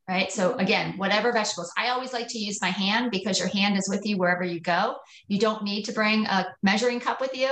right? 0.08 0.30
So 0.30 0.54
again, 0.54 0.96
whatever 0.98 1.32
vegetables. 1.32 1.72
I 1.76 1.88
always 1.88 2.12
like 2.12 2.28
to 2.28 2.38
use 2.38 2.60
my 2.60 2.68
hand 2.68 3.10
because 3.10 3.40
your 3.40 3.48
hand 3.48 3.76
is 3.76 3.88
with 3.88 4.06
you 4.06 4.16
wherever 4.16 4.44
you 4.44 4.60
go. 4.60 4.98
You 5.26 5.40
don't 5.40 5.64
need 5.64 5.82
to 5.86 5.92
bring 5.92 6.26
a 6.26 6.46
measuring 6.62 7.00
cup 7.00 7.20
with 7.20 7.36
you. 7.36 7.50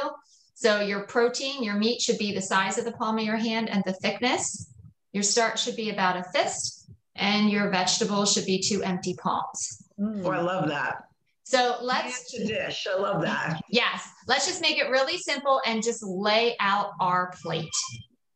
So 0.54 0.80
your 0.80 1.00
protein, 1.06 1.64
your 1.64 1.74
meat 1.74 2.00
should 2.00 2.18
be 2.18 2.32
the 2.32 2.40
size 2.40 2.78
of 2.78 2.84
the 2.84 2.92
palm 2.92 3.18
of 3.18 3.24
your 3.24 3.38
hand 3.38 3.70
and 3.70 3.82
the 3.84 3.92
thickness. 3.94 4.70
Your 5.12 5.24
starch 5.24 5.64
should 5.64 5.74
be 5.74 5.90
about 5.90 6.16
a 6.16 6.22
fist 6.22 6.88
and 7.16 7.50
your 7.50 7.70
vegetables 7.70 8.32
should 8.32 8.46
be 8.46 8.60
two 8.60 8.84
empty 8.84 9.14
palms. 9.14 9.82
Oh, 9.98 10.30
I 10.30 10.40
love 10.40 10.68
that. 10.68 11.06
So 11.44 11.76
let's 11.82 12.32
dish. 12.32 12.86
I 12.90 12.98
love 12.98 13.22
that. 13.22 13.60
Yes. 13.68 14.08
Let's 14.26 14.46
just 14.46 14.62
make 14.62 14.78
it 14.78 14.88
really 14.88 15.18
simple 15.18 15.60
and 15.66 15.82
just 15.82 16.02
lay 16.02 16.56
out 16.58 16.92
our 17.00 17.32
plate. 17.42 17.68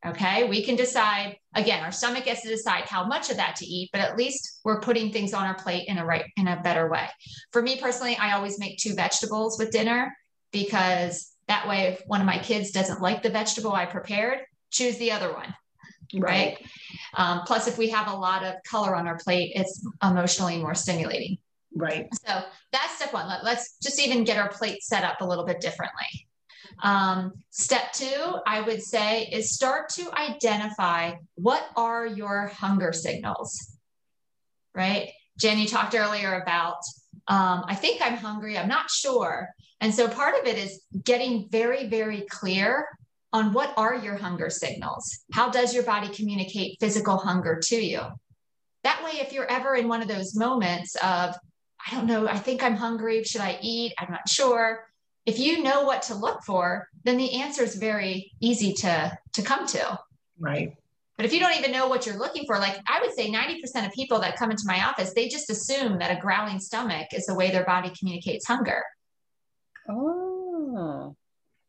Okay, 0.07 0.49
we 0.49 0.65
can 0.65 0.77
decide 0.77 1.37
again, 1.57 1.83
our 1.83 1.91
stomach 1.91 2.25
gets 2.25 2.43
to 2.43 2.49
decide 2.49 2.85
how 2.85 3.05
much 3.05 3.31
of 3.31 3.37
that 3.37 3.57
to 3.57 3.67
eat, 3.67 3.91
but 3.93 4.01
at 4.01 4.17
least 4.17 4.61
we're 4.65 4.81
putting 4.81 5.11
things 5.11 5.35
on 5.35 5.45
our 5.45 5.57
plate 5.57 5.89
in 5.89 5.99
a 5.99 6.05
right 6.05 6.25
in 6.37 6.47
a 6.47 6.61
better 6.63 6.89
way. 6.89 7.09
For 7.51 7.63
me 7.63 7.81
personally, 7.81 8.17
I 8.17 8.35
always 8.35 8.61
make 8.61 8.79
two 8.79 8.95
vegetables 8.95 9.59
with 9.59 9.73
dinner 9.73 10.15
because 10.53 11.33
that 11.49 11.67
way 11.67 11.89
if 11.89 12.03
one 12.07 12.21
of 12.21 12.27
my 12.27 12.39
kids 12.39 12.71
doesn't 12.71 13.01
like 13.01 13.23
the 13.23 13.31
vegetable 13.31 13.73
I 13.73 13.87
prepared, 13.87 14.41
choose 14.71 14.99
the 14.99 15.11
other 15.11 15.33
one. 15.33 15.53
right? 16.15 16.23
right? 16.23 16.67
Um, 17.15 17.41
plus, 17.45 17.67
if 17.67 17.77
we 17.77 17.89
have 17.89 18.07
a 18.07 18.15
lot 18.15 18.45
of 18.45 18.55
color 18.69 18.95
on 18.95 19.09
our 19.09 19.19
plate, 19.19 19.53
it's 19.57 19.85
emotionally 20.03 20.59
more 20.59 20.75
stimulating. 20.75 21.39
Right. 21.75 22.09
So 22.27 22.43
that's 22.73 22.97
step 22.97 23.13
one. 23.13 23.29
Let, 23.29 23.59
us 23.59 23.77
just 23.83 24.01
even 24.01 24.25
get 24.25 24.39
our 24.39 24.49
plate 24.49 24.83
set 24.83 25.05
up 25.05 25.21
a 25.21 25.25
little 25.25 25.45
bit 25.45 25.61
differently. 25.61 26.27
Um, 26.83 27.33
step 27.51 27.93
two, 27.93 28.37
I 28.47 28.61
would 28.61 28.83
say, 28.83 29.25
is 29.25 29.55
start 29.55 29.89
to 29.91 30.11
identify 30.17 31.15
what 31.35 31.69
are 31.77 32.07
your 32.07 32.49
hunger 32.49 32.93
signals, 32.93 33.77
right? 34.75 35.11
Jenny 35.39 35.67
talked 35.67 35.95
earlier 35.95 36.41
about, 36.41 36.79
um, 37.27 37.65
I 37.67 37.75
think 37.75 38.01
I'm 38.03 38.17
hungry, 38.17 38.57
I'm 38.57 38.69
not 38.69 38.91
sure. 38.91 39.49
And 39.81 39.95
so 39.95 40.09
part 40.09 40.35
of 40.41 40.47
it 40.47 40.59
is 40.59 40.83
getting 41.05 41.49
very, 41.49 41.89
very 41.89 42.23
clear 42.31 42.89
on 43.33 43.53
what 43.53 43.75
are 43.77 43.95
your 43.95 44.17
hunger 44.17 44.51
signals? 44.51 45.21
How 45.33 45.51
does 45.51 45.75
your 45.75 45.83
body 45.83 46.09
communicate 46.09 46.79
physical 46.81 47.19
hunger 47.19 47.61
to 47.65 47.77
you? 47.77 48.01
That 48.85 49.03
way, 49.05 49.21
if 49.21 49.33
you're 49.33 49.51
ever 49.51 49.75
in 49.75 49.89
one 49.89 50.03
of 50.03 50.09
those 50.09 50.35
moments 50.35 50.97
of, 50.97 51.35
I 51.87 51.95
don't 51.95 52.07
know, 52.07 52.27
I 52.27 52.39
think 52.39 52.63
I'm 52.63 52.77
hungry, 52.77 53.23
should 53.25 53.41
I 53.41 53.59
eat? 53.63 53.95
I'm 53.99 54.11
not 54.11 54.29
sure. 54.29 54.87
If 55.27 55.39
you 55.39 55.63
know 55.63 55.85
what 55.85 56.03
to 56.03 56.15
look 56.15 56.43
for, 56.45 56.89
then 57.05 57.17
the 57.17 57.41
answer 57.41 57.63
is 57.63 57.77
very 57.77 58.33
easy 58.41 58.73
to, 58.75 59.17
to 59.35 59.43
come 59.43 59.67
to. 59.69 59.99
Right. 60.39 60.75
But 61.17 61.27
if 61.27 61.33
you 61.33 61.41
don't 61.41 61.57
even 61.57 61.73
know 61.73 61.89
what 61.89 62.07
you're 62.07 62.17
looking 62.17 62.47
for, 62.47 62.59
like 62.59 62.79
I 62.87 63.01
would 63.01 63.13
say 63.13 63.31
90% 63.31 63.87
of 63.87 63.93
people 63.93 64.21
that 64.21 64.37
come 64.37 64.51
into 64.51 64.63
my 64.67 64.85
office, 64.85 65.13
they 65.15 65.29
just 65.29 65.51
assume 65.51 65.99
that 65.99 66.17
a 66.17 66.21
growling 66.21 66.61
stomach 66.61 67.09
is 67.13 67.27
the 67.27 67.35
way 67.35 67.51
their 67.51 67.65
body 67.65 67.93
communicates 67.99 68.47
hunger. 68.47 68.83
Oh. 69.89 71.17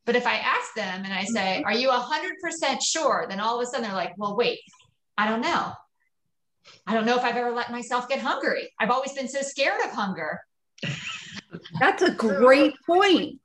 But 0.06 0.16
if 0.16 0.28
I 0.28 0.36
ask 0.36 0.74
them 0.76 1.04
and 1.04 1.14
I 1.14 1.24
say, 1.24 1.62
mm-hmm. 1.62 1.66
Are 1.66 1.74
you 1.74 1.90
100% 1.90 2.80
sure? 2.84 3.26
Then 3.28 3.40
all 3.40 3.60
of 3.60 3.64
a 3.64 3.66
sudden 3.66 3.84
they're 3.84 3.94
like, 3.94 4.14
Well, 4.18 4.36
wait, 4.36 4.60
I 5.18 5.28
don't 5.28 5.42
know. 5.42 5.74
I 6.88 6.94
don't 6.94 7.06
know 7.06 7.18
if 7.18 7.24
I've 7.24 7.36
ever 7.36 7.52
let 7.52 7.72
myself 7.72 8.08
get 8.10 8.20
hungry. 8.20 8.70
I've 8.80 8.90
always 8.90 9.14
been 9.14 9.28
so 9.28 9.42
scared 9.42 9.82
of 9.84 9.92
hunger. 9.92 10.40
That's 11.80 12.02
a 12.02 12.12
great 12.16 12.74
point. 12.86 13.40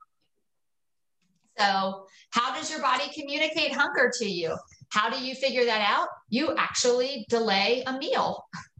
So, 1.57 2.07
how 2.31 2.53
does 2.53 2.69
your 2.69 2.81
body 2.81 3.05
communicate 3.13 3.73
hunger 3.73 4.11
to 4.19 4.25
you? 4.25 4.55
How 4.89 5.09
do 5.09 5.23
you 5.23 5.35
figure 5.35 5.65
that 5.65 5.81
out? 5.81 6.07
You 6.29 6.55
actually 6.57 7.25
delay 7.29 7.83
a 7.87 7.97
meal 7.97 8.43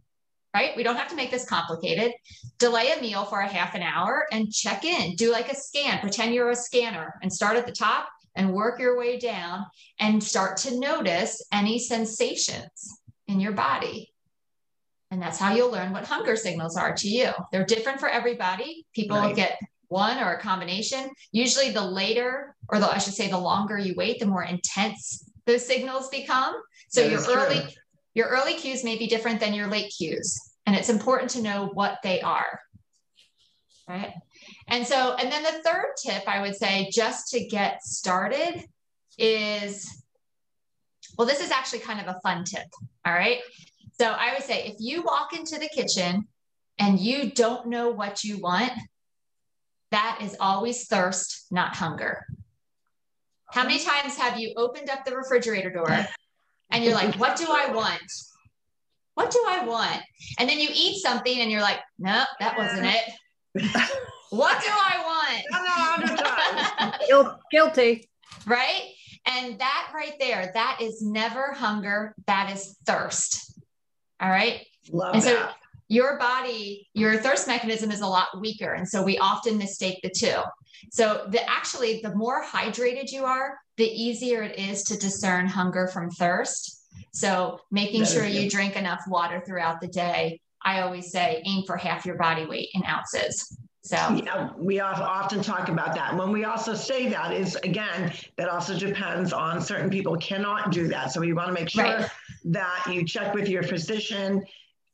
right? 0.56 0.74
We 0.74 0.82
don't 0.82 0.96
have 0.96 1.08
to 1.08 1.16
make 1.16 1.30
this 1.30 1.46
complicated. 1.46 2.12
Delay 2.58 2.92
a 2.96 3.00
meal 3.02 3.26
for 3.26 3.40
a 3.40 3.46
half 3.46 3.74
an 3.74 3.82
hour 3.82 4.24
and 4.32 4.50
check 4.50 4.86
in. 4.86 5.14
Do 5.14 5.30
like 5.30 5.52
a 5.52 5.54
scan, 5.54 6.00
pretend 6.00 6.32
you're 6.32 6.48
a 6.48 6.56
scanner 6.56 7.12
and 7.20 7.30
start 7.30 7.58
at 7.58 7.66
the 7.66 7.72
top 7.72 8.08
and 8.36 8.54
work 8.54 8.80
your 8.80 8.98
way 8.98 9.18
down 9.18 9.66
and 10.00 10.22
start 10.22 10.56
to 10.58 10.80
notice 10.80 11.44
any 11.52 11.78
sensations 11.78 13.02
in 13.28 13.38
your 13.38 13.52
body. 13.52 14.14
And 15.16 15.22
that's 15.22 15.38
how 15.38 15.54
you'll 15.54 15.70
learn 15.70 15.94
what 15.94 16.04
hunger 16.04 16.36
signals 16.36 16.76
are 16.76 16.94
to 16.94 17.08
you. 17.08 17.30
They're 17.50 17.64
different 17.64 18.00
for 18.00 18.08
everybody. 18.10 18.84
People 18.94 19.16
right. 19.16 19.34
get 19.34 19.58
one 19.88 20.18
or 20.18 20.34
a 20.34 20.38
combination. 20.38 21.08
Usually, 21.32 21.70
the 21.70 21.80
later, 21.80 22.54
or 22.68 22.78
the, 22.78 22.90
I 22.90 22.98
should 22.98 23.14
say, 23.14 23.30
the 23.30 23.38
longer 23.38 23.78
you 23.78 23.94
wait, 23.96 24.20
the 24.20 24.26
more 24.26 24.44
intense 24.44 25.24
those 25.46 25.66
signals 25.66 26.10
become. 26.10 26.54
So 26.90 27.00
that 27.00 27.10
your 27.10 27.22
early, 27.34 27.60
true. 27.60 27.70
Your 28.12 28.26
early 28.28 28.56
cues 28.56 28.84
may 28.84 28.98
be 28.98 29.06
different 29.06 29.40
than 29.40 29.54
your 29.54 29.68
late 29.68 29.90
cues, 29.96 30.38
and 30.66 30.76
it's 30.76 30.90
important 30.90 31.30
to 31.30 31.40
know 31.40 31.70
what 31.72 31.96
they 32.02 32.20
are. 32.20 32.60
Right. 33.88 34.12
And 34.68 34.86
so, 34.86 35.14
and 35.14 35.32
then 35.32 35.44
the 35.44 35.62
third 35.64 35.94
tip 36.04 36.24
I 36.28 36.42
would 36.42 36.56
say 36.56 36.90
just 36.92 37.28
to 37.28 37.42
get 37.46 37.82
started 37.82 38.66
is 39.16 40.04
well, 41.16 41.26
this 41.26 41.40
is 41.40 41.50
actually 41.50 41.78
kind 41.78 42.06
of 42.06 42.14
a 42.14 42.20
fun 42.20 42.44
tip. 42.44 42.66
All 43.06 43.14
right. 43.14 43.40
So 44.00 44.10
I 44.10 44.34
would 44.34 44.42
say 44.42 44.66
if 44.66 44.76
you 44.78 45.02
walk 45.02 45.32
into 45.32 45.58
the 45.58 45.68
kitchen 45.68 46.28
and 46.78 46.98
you 46.98 47.30
don't 47.30 47.68
know 47.68 47.90
what 47.90 48.24
you 48.24 48.38
want, 48.38 48.72
that 49.90 50.18
is 50.22 50.36
always 50.40 50.86
thirst, 50.86 51.46
not 51.50 51.76
hunger. 51.76 52.26
How 53.52 53.62
many 53.62 53.78
times 53.78 54.16
have 54.16 54.38
you 54.38 54.52
opened 54.56 54.90
up 54.90 55.04
the 55.04 55.16
refrigerator 55.16 55.70
door 55.70 56.06
and 56.70 56.84
you're 56.84 56.94
like, 56.94 57.14
what 57.16 57.36
do 57.36 57.46
I 57.48 57.72
want? 57.72 58.02
What 59.14 59.30
do 59.30 59.42
I 59.46 59.64
want? 59.64 60.02
And 60.38 60.48
then 60.48 60.60
you 60.60 60.68
eat 60.74 61.00
something 61.00 61.40
and 61.40 61.50
you're 61.50 61.62
like, 61.62 61.78
no, 61.98 62.22
that 62.40 62.58
wasn't 62.58 62.86
it. 62.86 63.04
what 64.30 64.60
do 64.60 64.68
I 64.70 65.42
want? 67.08 67.40
Guilty. 67.50 68.10
Right? 68.46 68.92
And 69.26 69.58
that 69.58 69.90
right 69.94 70.14
there, 70.20 70.50
that 70.52 70.78
is 70.82 71.00
never 71.02 71.52
hunger, 71.52 72.14
that 72.26 72.52
is 72.52 72.76
thirst. 72.84 73.55
All 74.20 74.30
right. 74.30 74.66
Love 74.90 75.14
and 75.14 75.22
that. 75.22 75.50
so 75.50 75.54
your 75.88 76.18
body, 76.18 76.88
your 76.94 77.16
thirst 77.18 77.46
mechanism 77.46 77.90
is 77.90 78.00
a 78.00 78.06
lot 78.06 78.28
weaker. 78.40 78.72
And 78.72 78.88
so 78.88 79.02
we 79.02 79.18
often 79.18 79.58
mistake 79.58 80.00
the 80.02 80.10
two. 80.10 80.42
So 80.90 81.26
the 81.28 81.48
actually 81.48 82.00
the 82.02 82.14
more 82.14 82.44
hydrated 82.44 83.12
you 83.12 83.24
are, 83.24 83.58
the 83.76 83.86
easier 83.86 84.42
it 84.42 84.58
is 84.58 84.82
to 84.84 84.96
discern 84.96 85.46
hunger 85.46 85.88
from 85.88 86.10
thirst. 86.10 86.84
So 87.12 87.60
making 87.70 88.00
that 88.00 88.08
sure 88.08 88.26
you 88.26 88.50
drink 88.50 88.76
enough 88.76 89.02
water 89.06 89.42
throughout 89.46 89.80
the 89.80 89.88
day. 89.88 90.40
I 90.62 90.80
always 90.80 91.12
say 91.12 91.42
aim 91.46 91.64
for 91.64 91.76
half 91.76 92.04
your 92.04 92.16
body 92.16 92.44
weight 92.44 92.70
in 92.74 92.84
ounces. 92.84 93.56
So 93.82 93.96
yeah, 93.96 94.50
we 94.56 94.80
often 94.80 95.42
talk 95.42 95.68
about 95.68 95.94
that. 95.94 96.16
When 96.16 96.32
we 96.32 96.44
also 96.44 96.74
say 96.74 97.08
that 97.08 97.32
is 97.32 97.54
again, 97.62 98.12
that 98.36 98.48
also 98.48 98.76
depends 98.76 99.32
on 99.32 99.62
certain 99.62 99.90
people 99.90 100.16
cannot 100.16 100.72
do 100.72 100.88
that. 100.88 101.12
So 101.12 101.20
we 101.20 101.32
want 101.32 101.48
to 101.48 101.52
make 101.52 101.68
sure 101.68 101.84
right. 101.84 102.10
That 102.46 102.84
you 102.90 103.04
check 103.04 103.34
with 103.34 103.48
your 103.48 103.62
physician 103.62 104.42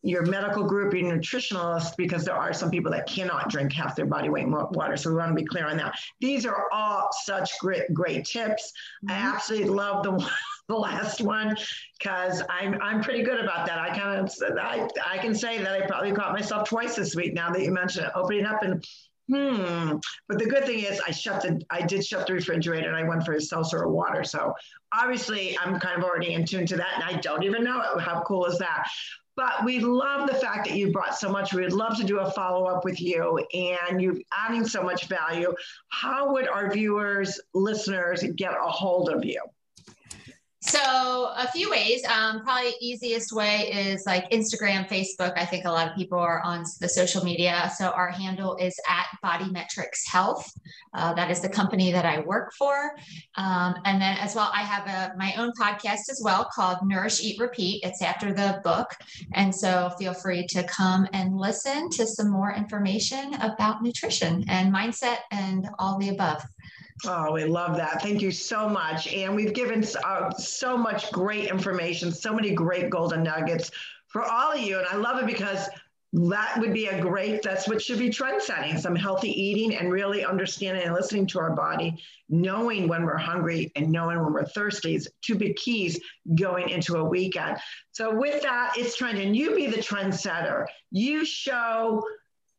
your 0.02 0.26
medical 0.26 0.64
group, 0.64 0.92
your 0.94 1.16
nutritionalist, 1.16 1.96
because 1.96 2.24
there 2.24 2.34
are 2.34 2.52
some 2.52 2.70
people 2.70 2.90
that 2.90 3.06
cannot 3.06 3.48
drink 3.48 3.72
half 3.72 3.94
their 3.94 4.06
body 4.06 4.28
weight 4.28 4.44
in 4.44 4.50
water. 4.50 4.96
So 4.96 5.10
we 5.10 5.16
want 5.16 5.30
to 5.30 5.34
be 5.34 5.46
clear 5.46 5.66
on 5.66 5.76
that. 5.76 5.94
These 6.20 6.44
are 6.44 6.66
all 6.72 7.08
such 7.24 7.56
great, 7.60 7.92
great 7.94 8.24
tips. 8.24 8.72
Mm-hmm. 9.04 9.10
I 9.10 9.34
absolutely 9.34 9.68
love 9.70 10.02
the 10.02 10.30
the 10.68 10.76
last 10.76 11.20
one 11.20 11.56
because 11.98 12.42
I'm 12.48 12.80
I'm 12.80 13.02
pretty 13.02 13.22
good 13.22 13.40
about 13.40 13.66
that. 13.66 13.78
I 13.78 13.96
kind 13.96 14.20
of 14.20 14.32
I, 14.58 14.88
I 15.06 15.18
can 15.18 15.34
say 15.34 15.58
that 15.58 15.72
I 15.72 15.86
probably 15.86 16.12
caught 16.12 16.32
myself 16.32 16.68
twice 16.68 16.96
this 16.96 17.14
week. 17.14 17.34
Now 17.34 17.52
that 17.52 17.62
you 17.62 17.72
mention 17.72 18.04
it, 18.04 18.12
opening 18.14 18.46
up 18.46 18.62
and 18.62 18.84
hmm. 19.28 19.96
But 20.28 20.38
the 20.38 20.46
good 20.46 20.64
thing 20.64 20.80
is 20.80 21.00
I 21.06 21.10
shut 21.10 21.42
the 21.42 21.62
I 21.70 21.82
did 21.82 22.04
shut 22.04 22.26
the 22.26 22.34
refrigerator 22.34 22.88
and 22.88 22.96
I 22.96 23.08
went 23.08 23.24
for 23.24 23.34
a 23.34 23.40
seltzer 23.40 23.82
or 23.82 23.88
water. 23.88 24.24
So 24.24 24.52
obviously 24.92 25.56
I'm 25.58 25.78
kind 25.80 25.98
of 25.98 26.04
already 26.04 26.34
in 26.34 26.44
tune 26.44 26.66
to 26.66 26.76
that 26.76 26.94
and 26.94 27.04
I 27.04 27.20
don't 27.20 27.44
even 27.44 27.64
know 27.64 27.80
it. 27.80 28.00
How 28.00 28.22
cool 28.22 28.46
is 28.46 28.58
that? 28.58 28.88
But 29.34 29.64
we 29.64 29.78
love 29.78 30.28
the 30.28 30.34
fact 30.34 30.68
that 30.68 30.76
you 30.76 30.92
brought 30.92 31.16
so 31.16 31.30
much. 31.30 31.54
We'd 31.54 31.72
love 31.72 31.96
to 31.96 32.04
do 32.04 32.18
a 32.18 32.30
follow 32.32 32.66
up 32.66 32.84
with 32.84 33.00
you, 33.00 33.38
and 33.54 34.00
you're 34.00 34.18
adding 34.30 34.66
so 34.66 34.82
much 34.82 35.06
value. 35.06 35.54
How 35.88 36.32
would 36.32 36.48
our 36.48 36.70
viewers, 36.70 37.40
listeners 37.54 38.22
get 38.36 38.52
a 38.52 38.68
hold 38.68 39.08
of 39.08 39.24
you? 39.24 39.40
So 40.64 41.32
a 41.36 41.48
few 41.48 41.68
ways. 41.70 42.04
Um, 42.04 42.42
probably 42.44 42.74
easiest 42.80 43.32
way 43.32 43.72
is 43.72 44.04
like 44.06 44.30
Instagram, 44.30 44.88
Facebook. 44.88 45.32
I 45.36 45.44
think 45.44 45.64
a 45.64 45.70
lot 45.70 45.90
of 45.90 45.96
people 45.96 46.18
are 46.18 46.40
on 46.42 46.64
the 46.80 46.88
social 46.88 47.24
media. 47.24 47.72
So 47.76 47.88
our 47.88 48.10
handle 48.10 48.54
is 48.56 48.78
at 48.88 49.06
Body 49.22 49.50
Metrics 49.50 50.06
Health. 50.06 50.48
Uh, 50.94 51.14
that 51.14 51.32
is 51.32 51.40
the 51.40 51.48
company 51.48 51.90
that 51.90 52.06
I 52.06 52.20
work 52.20 52.52
for. 52.56 52.92
Um, 53.34 53.74
and 53.84 54.00
then 54.00 54.16
as 54.18 54.36
well, 54.36 54.52
I 54.54 54.60
have 54.60 54.86
a 54.86 55.16
my 55.16 55.34
own 55.36 55.50
podcast 55.60 56.08
as 56.08 56.20
well 56.22 56.48
called 56.54 56.78
Nourish, 56.84 57.20
Eat, 57.24 57.40
Repeat. 57.40 57.82
It's 57.82 58.00
after 58.00 58.32
the 58.32 58.60
book, 58.62 58.94
and 59.32 59.52
so 59.52 59.90
feel 59.98 60.14
free 60.14 60.46
to 60.50 60.62
come 60.64 61.08
and 61.12 61.36
listen 61.36 61.90
to 61.90 62.06
some 62.06 62.30
more 62.30 62.52
information 62.52 63.34
about 63.34 63.82
nutrition 63.82 64.44
and 64.48 64.72
mindset 64.72 65.18
and 65.32 65.68
all 65.80 65.98
the 65.98 66.10
above. 66.10 66.44
Oh, 67.06 67.32
we 67.32 67.44
love 67.44 67.76
that. 67.76 68.00
Thank 68.00 68.22
you 68.22 68.30
so 68.30 68.68
much. 68.68 69.12
And 69.12 69.34
we've 69.34 69.52
given 69.52 69.84
uh, 70.04 70.30
so 70.34 70.76
much 70.76 71.10
great 71.10 71.48
information, 71.48 72.12
so 72.12 72.32
many 72.32 72.52
great 72.52 72.90
golden 72.90 73.24
nuggets 73.24 73.70
for 74.06 74.22
all 74.22 74.52
of 74.52 74.60
you. 74.60 74.78
And 74.78 74.86
I 74.86 74.96
love 74.96 75.18
it 75.18 75.26
because 75.26 75.68
that 76.12 76.58
would 76.58 76.74
be 76.74 76.86
a 76.86 77.00
great, 77.00 77.42
that's 77.42 77.66
what 77.66 77.80
should 77.80 77.98
be 77.98 78.10
trend 78.10 78.42
setting 78.42 78.78
some 78.78 78.94
healthy 78.94 79.30
eating 79.30 79.74
and 79.74 79.90
really 79.90 80.24
understanding 80.24 80.84
and 80.84 80.94
listening 80.94 81.26
to 81.28 81.38
our 81.38 81.56
body, 81.56 81.96
knowing 82.28 82.86
when 82.86 83.04
we're 83.04 83.16
hungry 83.16 83.72
and 83.76 83.90
knowing 83.90 84.22
when 84.22 84.32
we're 84.32 84.44
thirsty 84.44 84.94
is 84.94 85.08
two 85.22 85.34
big 85.34 85.56
keys 85.56 85.98
going 86.34 86.68
into 86.68 86.96
a 86.96 87.04
weekend. 87.04 87.56
So, 87.92 88.14
with 88.14 88.42
that, 88.42 88.74
it's 88.76 88.94
trending. 88.94 89.34
You 89.34 89.56
be 89.56 89.66
the 89.68 89.78
trendsetter. 89.78 90.66
You 90.90 91.24
show 91.24 92.04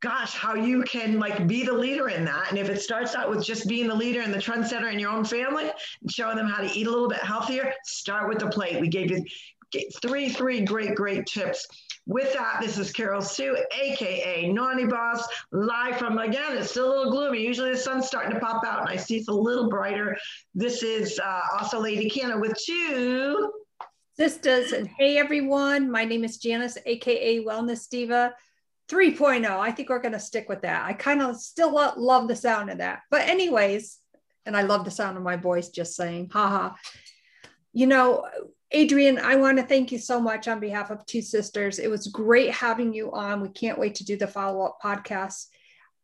gosh, 0.04 0.34
how 0.34 0.54
you 0.54 0.84
can 0.84 1.18
like 1.18 1.48
be 1.48 1.64
the 1.64 1.72
leader 1.74 2.10
in 2.10 2.26
that. 2.26 2.50
And 2.50 2.60
if 2.60 2.70
it 2.70 2.82
starts 2.82 3.16
out 3.16 3.30
with 3.30 3.44
just 3.44 3.70
being 3.70 3.88
the 3.88 3.96
leader 3.96 4.22
and 4.22 4.34
the 4.34 4.38
trendsetter 4.38 4.92
in 4.92 5.00
your 5.00 5.10
own 5.10 5.24
family 5.24 5.64
and 6.02 6.12
showing 6.12 6.36
them 6.36 6.48
how 6.48 6.62
to 6.62 6.70
eat 6.78 6.88
a 6.88 6.92
little 6.92 7.08
bit 7.08 7.20
healthier, 7.20 7.74
start 7.86 8.28
with 8.28 8.40
the 8.40 8.50
plate. 8.50 8.82
We 8.82 8.90
gave 8.90 9.10
you 9.10 9.24
three, 10.02 10.30
three 10.30 10.66
great, 10.66 10.96
great 10.96 11.26
tips. 11.26 11.66
With 12.06 12.34
that, 12.34 12.58
this 12.60 12.78
is 12.78 12.92
Carol 12.92 13.22
Sue, 13.22 13.58
aka 13.82 14.52
Naughty 14.52 14.86
Boss, 14.86 15.26
live 15.54 15.98
from 15.98 16.18
again. 16.18 16.58
It's 16.58 16.72
still 16.72 16.88
a 16.88 16.94
little 16.94 17.12
gloomy. 17.12 17.42
Usually 17.42 17.72
the 17.72 17.78
sun's 17.78 18.06
starting 18.06 18.34
to 18.34 18.40
pop 18.42 18.66
out, 18.66 18.82
and 18.82 18.90
I 18.90 18.98
see 18.98 19.16
it's 19.16 19.30
a 19.30 19.34
little 19.34 19.70
brighter. 19.70 20.18
This 20.54 20.84
is 20.84 21.18
uh, 21.18 21.40
also 21.58 21.80
Lady 21.80 22.10
Canna 22.10 22.38
with 22.38 22.54
two 22.66 23.54
Sisters, 24.18 24.74
and 24.74 24.86
hey 25.00 25.18
everyone, 25.18 25.90
my 25.90 26.04
name 26.04 26.26
is 26.26 26.38
Janice, 26.38 26.78
aka 26.86 27.44
Wellness 27.44 27.88
Diva 27.90 28.36
3.0. 28.94 29.50
I 29.50 29.72
think 29.72 29.90
we're 29.90 30.00
going 30.00 30.14
to 30.14 30.20
stick 30.20 30.48
with 30.48 30.62
that. 30.62 30.86
I 30.86 30.94
kind 30.94 31.22
of 31.22 31.38
still 31.38 31.74
lo- 31.74 31.94
love 31.98 32.28
the 32.28 32.36
sound 32.36 32.70
of 32.70 32.78
that. 32.78 33.02
But, 33.10 33.28
anyways, 33.28 33.98
and 34.46 34.56
I 34.56 34.62
love 34.62 34.86
the 34.86 34.92
sound 34.92 35.18
of 35.18 35.24
my 35.24 35.36
voice, 35.36 35.70
just 35.70 35.96
saying, 35.96 36.30
haha. 36.32 36.76
You 37.74 37.88
know, 37.88 38.28
Adrian, 38.70 39.18
I 39.18 39.36
want 39.38 39.58
to 39.58 39.64
thank 39.64 39.92
you 39.92 39.98
so 39.98 40.20
much 40.20 40.48
on 40.48 40.60
behalf 40.60 40.92
of 40.92 41.06
Two 41.08 41.22
Sisters. 41.22 41.80
It 41.80 41.90
was 41.90 42.08
great 42.08 42.52
having 42.52 42.94
you 42.94 43.12
on. 43.12 43.42
We 43.42 43.50
can't 43.50 43.80
wait 43.80 43.96
to 43.96 44.06
do 44.06 44.16
the 44.16 44.28
follow 44.28 44.66
up 44.66 44.78
podcast. 44.84 45.48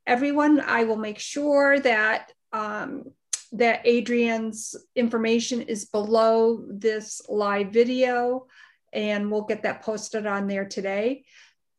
Everyone, 0.08 0.60
I 0.60 0.86
will 0.86 0.98
make 0.98 1.20
sure 1.20 1.80
that 1.80 2.32
um, 2.52 3.04
that 3.52 3.82
Adrian's 3.86 4.76
information 4.96 5.62
is 5.62 5.86
below 5.86 6.66
this 6.68 7.22
live 7.30 7.70
video, 7.70 8.48
and 8.94 9.32
we'll 9.32 9.44
get 9.44 9.64
that 9.64 9.84
posted 9.84 10.26
on 10.26 10.48
there 10.48 10.66
today. 10.66 11.26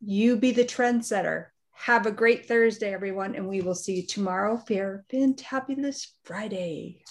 You 0.01 0.37
be 0.37 0.53
the 0.53 0.65
trendsetter. 0.65 1.47
Have 1.73 2.07
a 2.07 2.13
great 2.13 2.47
Thursday, 2.47 2.93
everyone, 2.93 3.35
and 3.35 3.49
we 3.49 3.61
will 3.61 3.75
see 3.75 3.97
you 3.97 4.07
tomorrow 4.07 4.57
for 4.57 5.05
Fantabulous 5.13 6.07
Friday. 6.25 7.03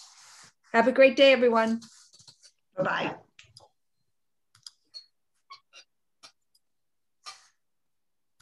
Have 0.73 0.87
a 0.87 0.91
great 0.91 1.15
day, 1.15 1.31
everyone. 1.31 1.81
Bye 2.77 2.83
bye. 2.83 3.15